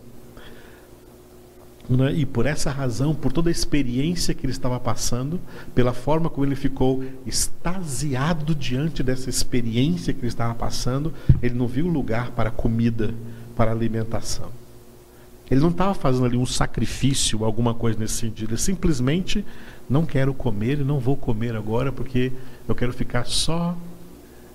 né? 1.89 2.13
E 2.13 2.25
por 2.25 2.47
essa 2.47 2.71
razão, 2.71 3.15
por 3.15 3.33
toda 3.33 3.51
a 3.51 3.53
experiência 3.53 4.35
que 4.35 4.47
ele 4.47 4.53
estava 4.53 4.79
passando, 4.79 5.41
pela 5.75 5.93
forma 5.93 6.31
como 6.31 6.47
ele 6.47 6.55
ficou 6.55 7.05
extasiado 7.27 8.55
diante 8.55 9.03
dessa 9.03 9.29
experiência 9.29 10.13
que 10.13 10.21
ele 10.21 10.29
estava 10.29 10.55
passando, 10.55 11.13
ele 11.43 11.55
não 11.55 11.67
viu 11.67 11.87
lugar 11.87 12.31
para 12.31 12.51
comida, 12.51 13.15
para 13.57 13.71
alimentação. 13.71 14.62
Ele 15.51 15.61
não 15.61 15.71
estava 15.71 15.95
fazendo 15.95 16.25
ali 16.25 16.37
um 16.37 16.47
sacrifício, 16.47 17.45
alguma 17.45 17.75
coisa 17.75 17.99
nesse 17.99 18.15
sentido. 18.15 18.51
Ele 18.51 18.61
simplesmente 18.61 19.45
não 19.89 20.07
quero 20.07 20.33
comer 20.33 20.81
e 20.81 20.85
não 20.85 20.99
vou 20.99 21.17
comer 21.17 21.55
agora 21.55 21.93
porque 21.93 22.33
eu 22.67 22.75
quero 22.75 22.93
ficar 22.93 23.27
só 23.27 23.77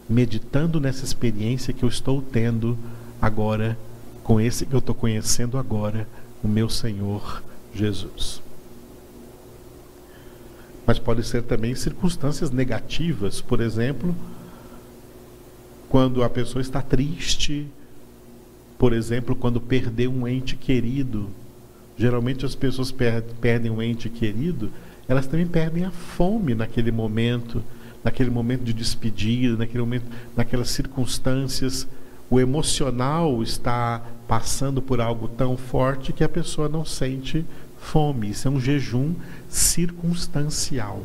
meditando 0.10 0.80
nessa 0.80 1.04
experiência 1.04 1.74
que 1.74 1.84
eu 1.84 1.90
estou 1.90 2.22
tendo 2.22 2.78
agora, 3.22 3.78
com 4.24 4.40
esse 4.40 4.66
que 4.66 4.74
eu 4.74 4.80
estou 4.80 4.96
conhecendo 4.96 5.58
agora 5.58 6.08
o 6.44 6.48
meu 6.48 6.70
Senhor 6.70 7.44
Jesus. 7.74 8.42
Mas 10.86 10.98
pode 10.98 11.24
ser 11.24 11.44
também 11.44 11.76
circunstâncias 11.76 12.50
negativas, 12.50 13.42
por 13.42 13.60
exemplo, 13.60 14.16
quando 15.90 16.24
a 16.24 16.30
pessoa 16.30 16.62
está 16.62 16.82
triste, 16.82 17.68
por 18.78 18.94
exemplo, 18.94 19.36
quando 19.36 19.60
perdeu 19.60 20.12
um 20.12 20.28
ente 20.28 20.56
querido. 20.56 21.30
Geralmente 21.98 22.46
as 22.46 22.54
pessoas 22.54 22.92
perdem 22.92 23.72
um 23.72 23.82
ente 23.82 24.08
querido, 24.08 24.72
elas 25.08 25.26
também 25.26 25.48
perdem 25.48 25.84
a 25.84 25.90
fome 25.90 26.54
naquele 26.54 26.92
momento, 26.92 27.64
naquele 28.04 28.30
momento 28.30 28.64
de 28.64 28.74
despedida, 28.74 29.58
naquele 29.58 29.80
momento, 29.80 30.06
naquelas 30.36 30.70
circunstâncias 30.70 31.88
o 32.30 32.40
emocional 32.40 33.42
está 33.42 34.06
passando 34.28 34.82
por 34.82 35.00
algo 35.00 35.30
tão 35.30 35.56
forte 35.56 36.12
que 36.12 36.26
a 36.26 36.30
pessoa 36.30 36.68
não 36.68 36.84
sente 36.84 37.46
fome. 37.80 38.30
Isso 38.30 38.48
é 38.48 38.52
um 38.52 38.60
jejum 38.60 39.14
circunstancial. 39.48 41.04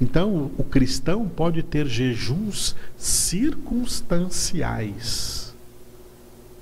Então, 0.00 0.50
o 0.56 0.64
cristão 0.64 1.28
pode 1.28 1.62
ter 1.62 1.86
jejuns 1.86 2.74
circunstanciais 2.96 5.43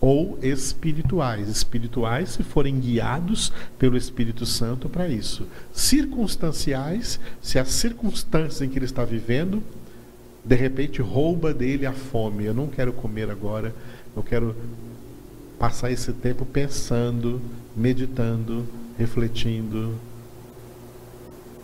ou 0.03 0.39
espirituais. 0.43 1.49
Espirituais, 1.49 2.31
se 2.31 2.43
forem 2.43 2.79
guiados 2.79 3.51
pelo 3.79 3.97
Espírito 3.97 4.45
Santo 4.45 4.89
para 4.89 5.09
isso. 5.09 5.47
Circunstanciais, 5.73 7.19
se 7.41 7.59
as 7.59 7.69
circunstâncias 7.69 8.61
em 8.61 8.69
que 8.69 8.79
ele 8.79 8.85
está 8.85 9.05
vivendo 9.05 9.63
de 10.45 10.57
repente 10.57 11.01
rouba 11.01 11.55
dele 11.55 11.87
a 11.87 11.93
fome. 11.93 12.45
Eu 12.45 12.55
não 12.55 12.67
quero 12.67 12.93
comer 12.93 13.31
agora, 13.31 13.75
eu 14.17 14.23
quero 14.23 14.55
passar 15.59 15.91
esse 15.91 16.13
tempo 16.13 16.45
pensando, 16.45 17.41
meditando, 17.77 18.67
refletindo, 18.99 19.95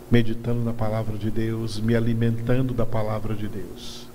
meditando 0.09 0.63
na 0.63 0.73
palavra 0.73 1.17
de 1.17 1.29
Deus, 1.29 1.79
me 1.79 1.95
alimentando 1.95 2.73
da 2.73 2.85
palavra 2.85 3.35
de 3.35 3.47
Deus. 3.47 4.07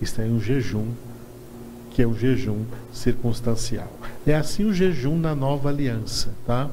Isso 0.00 0.20
é 0.20 0.24
um 0.24 0.40
jejum, 0.40 0.88
que 1.90 2.02
é 2.02 2.06
um 2.06 2.14
jejum 2.14 2.64
circunstancial. 2.92 3.92
É 4.26 4.34
assim 4.34 4.64
o 4.64 4.72
jejum 4.72 5.18
na 5.18 5.34
nova 5.34 5.68
aliança, 5.68 6.34
tá? 6.46 6.70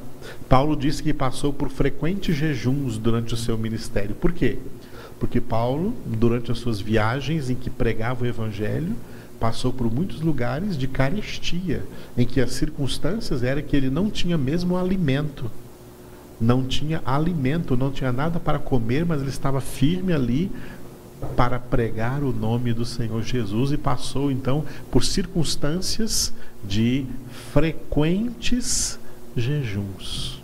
Paulo 0.50 0.76
disse 0.76 1.02
que 1.02 1.14
passou 1.14 1.52
por 1.52 1.70
frequentes 1.70 2.36
jejuns 2.36 2.98
durante 2.98 3.34
o 3.34 3.38
seu 3.38 3.58
ministério. 3.58 4.16
Por 4.16 4.32
quê? 4.32 4.58
Porque 5.20 5.42
Paulo, 5.42 5.94
durante 6.06 6.52
as 6.52 6.60
suas 6.60 6.80
viagens 6.80 7.50
em 7.50 7.56
que 7.56 7.70
pregava 7.70 8.24
o 8.24 8.28
evangelho, 8.28 8.96
passou 9.40 9.72
por 9.72 9.92
muitos 9.92 10.22
lugares 10.22 10.78
de 10.78 10.88
carestia, 10.88 11.84
em 12.18 12.26
que 12.26 12.42
as 12.42 12.52
circunstâncias 12.52 13.44
era 13.44 13.62
que 13.62 13.76
ele 13.76 13.90
não 13.90 14.10
tinha 14.10 14.38
mesmo 14.38 14.78
alimento. 14.78 15.50
Não 16.40 16.64
tinha 16.64 17.02
alimento, 17.04 17.76
não 17.76 17.92
tinha 17.92 18.12
nada 18.12 18.40
para 18.40 18.60
comer, 18.60 19.04
mas 19.06 19.22
ele 19.22 19.30
estava 19.30 19.60
firme 19.60 20.14
ali 20.14 20.52
para 21.36 21.60
pregar 21.60 22.24
o 22.24 22.32
nome 22.32 22.74
do 22.74 22.86
Senhor 22.86 23.22
Jesus 23.24 23.72
e 23.72 23.78
passou 23.78 24.32
então 24.32 24.64
por 24.92 25.04
circunstâncias 25.04 26.34
de 26.64 27.06
frequentes 27.52 29.00
jejuns. 29.36 30.42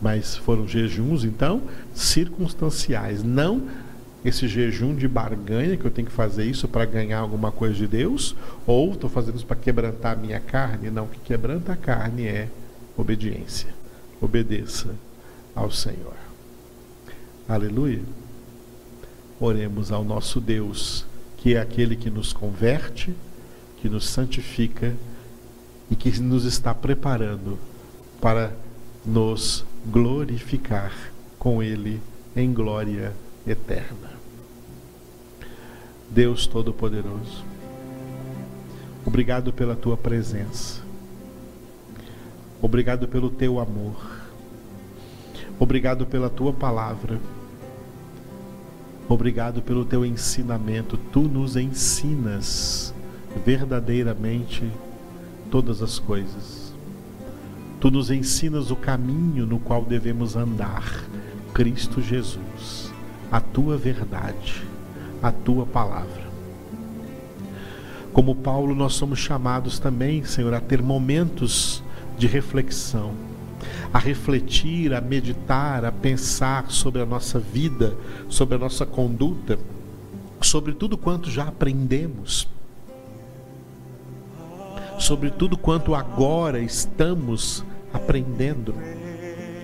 Mas 0.00 0.36
foram 0.36 0.66
jejuns 0.68 1.24
então 1.24 1.62
circunstanciais, 1.94 3.22
não 3.22 3.62
esse 4.24 4.48
jejum 4.48 4.94
de 4.94 5.06
barganha 5.06 5.76
que 5.76 5.84
eu 5.84 5.90
tenho 5.90 6.08
que 6.08 6.12
fazer 6.12 6.44
isso 6.44 6.66
para 6.66 6.84
ganhar 6.84 7.20
alguma 7.20 7.52
coisa 7.52 7.74
de 7.74 7.86
Deus, 7.86 8.34
ou 8.66 8.92
estou 8.92 9.08
fazendo 9.08 9.36
isso 9.36 9.46
para 9.46 9.56
quebrantar 9.56 10.14
a 10.14 10.20
minha 10.20 10.40
carne. 10.40 10.90
Não, 10.90 11.04
o 11.04 11.08
que 11.08 11.20
quebranta 11.20 11.72
a 11.72 11.76
carne 11.76 12.26
é 12.26 12.48
obediência. 12.96 13.68
Obedeça 14.20 14.94
ao 15.54 15.70
Senhor. 15.70 16.16
Aleluia. 17.48 18.02
Oremos 19.38 19.92
ao 19.92 20.02
nosso 20.02 20.40
Deus, 20.40 21.04
que 21.36 21.54
é 21.54 21.60
aquele 21.60 21.94
que 21.94 22.08
nos 22.08 22.32
converte, 22.32 23.14
que 23.80 23.88
nos 23.88 24.08
santifica 24.08 24.94
e 25.90 25.94
que 25.94 26.18
nos 26.20 26.44
está 26.44 26.74
preparando 26.74 27.58
para 28.20 28.52
nos 29.04 29.64
glorificar 29.86 30.92
com 31.38 31.62
Ele 31.62 32.00
em 32.34 32.52
glória 32.52 33.12
eterna. 33.46 34.10
Deus 36.10 36.46
Todo-Poderoso, 36.46 37.44
obrigado 39.04 39.52
pela 39.52 39.76
tua 39.76 39.96
presença, 39.96 40.80
obrigado 42.62 43.06
pelo 43.06 43.28
teu 43.28 43.60
amor, 43.60 44.22
obrigado 45.58 46.06
pela 46.06 46.30
tua 46.30 46.52
palavra, 46.52 47.20
obrigado 49.08 49.62
pelo 49.62 49.84
teu 49.84 50.04
ensinamento. 50.04 50.96
Tu 50.96 51.22
nos 51.22 51.56
ensinas 51.56 52.94
verdadeiramente 53.44 54.64
todas 55.50 55.82
as 55.82 55.98
coisas. 55.98 56.74
Tu 57.80 57.90
nos 57.90 58.10
ensinas 58.10 58.70
o 58.70 58.76
caminho 58.76 59.46
no 59.46 59.58
qual 59.58 59.84
devemos 59.84 60.34
andar, 60.34 61.04
Cristo 61.52 62.00
Jesus, 62.00 62.92
a 63.30 63.40
tua 63.40 63.76
verdade 63.76 64.66
a 65.22 65.32
tua 65.32 65.66
palavra. 65.66 66.26
Como 68.12 68.34
Paulo, 68.34 68.74
nós 68.74 68.94
somos 68.94 69.18
chamados 69.18 69.78
também, 69.78 70.24
Senhor, 70.24 70.54
a 70.54 70.60
ter 70.60 70.82
momentos 70.82 71.82
de 72.16 72.26
reflexão, 72.26 73.12
a 73.92 73.98
refletir, 73.98 74.92
a 74.94 75.00
meditar, 75.00 75.84
a 75.84 75.92
pensar 75.92 76.70
sobre 76.70 77.02
a 77.02 77.06
nossa 77.06 77.38
vida, 77.38 77.96
sobre 78.28 78.56
a 78.56 78.58
nossa 78.58 78.84
conduta, 78.84 79.58
sobre 80.40 80.72
tudo 80.72 80.96
quanto 80.96 81.30
já 81.30 81.44
aprendemos, 81.44 82.48
sobre 84.98 85.30
tudo 85.30 85.56
quanto 85.56 85.94
agora 85.94 86.58
estamos 86.58 87.64
aprendendo 87.92 88.74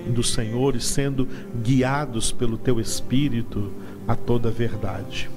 do 0.06 0.22
Senhor 0.22 0.74
e 0.74 0.80
sendo 0.80 1.28
guiados 1.62 2.32
pelo 2.32 2.56
teu 2.56 2.80
Espírito 2.80 3.70
a 4.06 4.14
toda 4.16 4.48
a 4.48 4.52
verdade. 4.52 5.30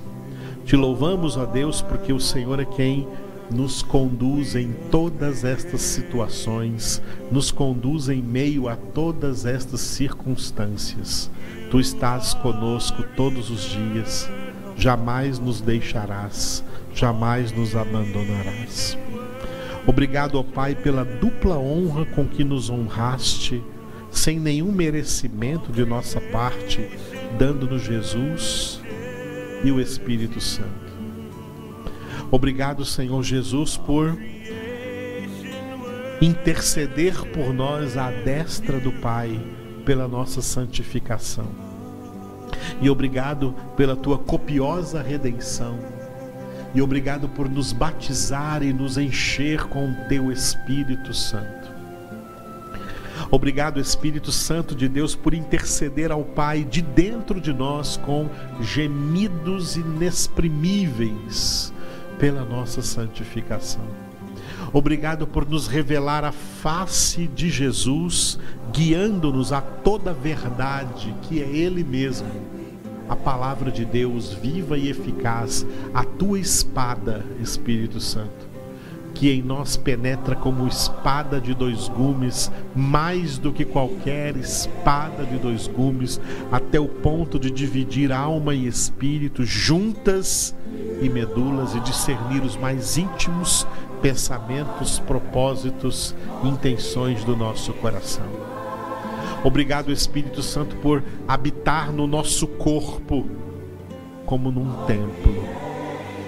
Te 0.65 0.75
louvamos, 0.75 1.37
ó 1.37 1.45
Deus, 1.45 1.81
porque 1.81 2.11
o 2.11 2.19
Senhor 2.19 2.59
é 2.59 2.65
quem 2.65 3.07
nos 3.51 3.81
conduz 3.81 4.55
em 4.55 4.73
todas 4.89 5.43
estas 5.43 5.81
situações, 5.81 7.01
nos 7.31 7.51
conduz 7.51 8.09
em 8.09 8.21
meio 8.21 8.67
a 8.67 8.75
todas 8.75 9.45
estas 9.45 9.81
circunstâncias. 9.81 11.29
Tu 11.69 11.79
estás 11.79 12.33
conosco 12.33 13.03
todos 13.15 13.49
os 13.49 13.63
dias, 13.69 14.29
jamais 14.75 15.39
nos 15.39 15.61
deixarás, 15.61 16.63
jamais 16.93 17.51
nos 17.51 17.75
abandonarás. 17.75 18.97
Obrigado, 19.87 20.39
ó 20.39 20.43
Pai, 20.43 20.73
pela 20.73 21.05
dupla 21.05 21.57
honra 21.57 22.05
com 22.05 22.25
que 22.25 22.43
nos 22.43 22.69
honraste, 22.69 23.63
sem 24.09 24.39
nenhum 24.39 24.71
merecimento 24.71 25.71
de 25.71 25.85
nossa 25.85 26.19
parte, 26.19 26.89
dando-nos 27.37 27.83
Jesus 27.83 28.81
e 29.63 29.71
o 29.71 29.79
Espírito 29.79 30.39
Santo. 30.39 30.84
Obrigado, 32.31 32.83
Senhor 32.83 33.21
Jesus, 33.23 33.77
por 33.77 34.17
interceder 36.21 37.13
por 37.31 37.53
nós 37.53 37.97
à 37.97 38.09
destra 38.09 38.79
do 38.79 38.91
Pai 38.91 39.39
pela 39.85 40.07
nossa 40.07 40.41
santificação. 40.41 41.47
E 42.81 42.89
obrigado 42.89 43.53
pela 43.77 43.95
tua 43.95 44.17
copiosa 44.17 45.01
redenção. 45.01 45.77
E 46.73 46.81
obrigado 46.81 47.29
por 47.29 47.47
nos 47.49 47.71
batizar 47.71 48.63
e 48.63 48.73
nos 48.73 48.97
encher 48.97 49.65
com 49.65 49.91
o 49.91 49.95
teu 50.09 50.31
Espírito 50.31 51.13
Santo. 51.13 51.65
Obrigado, 53.31 53.79
Espírito 53.79 54.31
Santo 54.31 54.75
de 54.75 54.89
Deus, 54.89 55.15
por 55.15 55.33
interceder 55.33 56.11
ao 56.11 56.23
Pai 56.23 56.63
de 56.63 56.81
dentro 56.81 57.39
de 57.39 57.53
nós 57.53 57.97
com 57.97 58.29
gemidos 58.61 59.77
inexprimíveis 59.77 61.73
pela 62.17 62.43
nossa 62.43 62.81
santificação. 62.81 63.85
Obrigado 64.73 65.25
por 65.25 65.47
nos 65.47 65.67
revelar 65.67 66.23
a 66.23 66.31
face 66.31 67.27
de 67.27 67.49
Jesus, 67.49 68.37
guiando-nos 68.73 69.53
a 69.53 69.61
toda 69.61 70.11
a 70.11 70.13
verdade, 70.13 71.15
que 71.21 71.41
é 71.41 71.45
Ele 71.47 71.83
mesmo, 71.83 72.27
a 73.07 73.15
palavra 73.15 73.71
de 73.71 73.85
Deus 73.85 74.33
viva 74.33 74.77
e 74.77 74.89
eficaz, 74.89 75.65
a 75.93 76.03
tua 76.03 76.39
espada, 76.39 77.23
Espírito 77.39 77.99
Santo, 77.99 78.44
que 79.15 79.31
em 79.31 79.41
nós 79.41 79.77
penetra 79.77 80.35
como 80.35 80.67
espada 80.67 81.41
de 81.41 81.55
dois 81.55 81.87
gumes, 81.87 82.51
mais 82.75 83.37
do 83.37 83.51
que 83.51 83.65
qualquer 83.65 84.35
espada 84.35 85.25
de 85.25 85.37
dois 85.37 85.67
gumes, 85.67 86.19
até 86.51 86.79
o 86.79 86.87
ponto 86.87 87.39
de 87.39 87.49
dividir 87.49 88.11
alma 88.11 88.53
e 88.53 88.67
espírito 88.67 89.43
juntas 89.43 90.53
e 91.01 91.09
medulas 91.09 91.73
e 91.73 91.79
discernir 91.79 92.43
os 92.43 92.57
mais 92.57 92.97
íntimos 92.97 93.65
pensamentos, 94.01 94.99
propósitos, 94.99 96.13
intenções 96.43 97.23
do 97.23 97.35
nosso 97.35 97.73
coração. 97.73 98.27
Obrigado, 99.43 99.91
Espírito 99.91 100.43
Santo, 100.43 100.75
por 100.75 101.03
habitar 101.27 101.91
no 101.91 102.05
nosso 102.05 102.45
corpo 102.47 103.25
como 104.25 104.51
num 104.51 104.85
templo. 104.85 105.33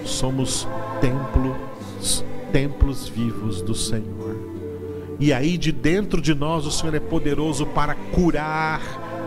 Somos 0.04 0.66
templos, 1.00 2.24
templos 2.52 3.08
vivos 3.08 3.62
do 3.62 3.74
Senhor. 3.74 4.36
E 5.20 5.32
aí 5.32 5.58
de 5.58 5.72
dentro 5.72 6.20
de 6.20 6.34
nós 6.34 6.64
o 6.66 6.70
Senhor 6.70 6.94
é 6.94 7.00
poderoso 7.00 7.66
para 7.66 7.94
curar 7.94 8.80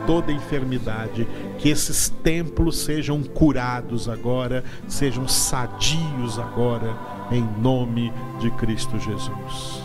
toda 0.06 0.32
enfermidade, 0.32 1.28
que 1.58 1.70
esses 1.70 2.10
templos 2.10 2.80
sejam 2.80 3.22
curados 3.22 4.10
agora, 4.10 4.64
sejam 4.88 5.28
sadios 5.28 6.40
agora, 6.40 6.98
em 7.32 7.48
nome 7.62 8.12
de 8.40 8.50
Cristo 8.52 8.98
Jesus. 9.00 9.84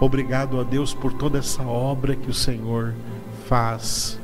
Obrigado 0.00 0.60
a 0.60 0.62
Deus 0.62 0.94
por 0.94 1.12
toda 1.12 1.38
essa 1.38 1.62
obra 1.62 2.14
que 2.14 2.30
o 2.30 2.34
Senhor 2.34 2.94
faz 3.46 4.18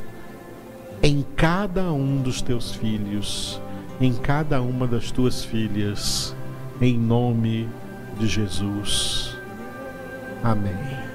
em 1.03 1.25
cada 1.37 1.93
um 1.93 2.23
dos 2.23 2.41
teus 2.41 2.75
filhos, 2.75 3.61
em 4.01 4.15
cada 4.15 4.63
uma 4.63 4.87
das 4.87 5.11
tuas 5.11 5.45
filhas, 5.45 6.35
em 6.81 6.99
nome 6.99 7.69
de 8.19 8.27
Jesus. 8.27 9.37
Amém. 10.43 11.06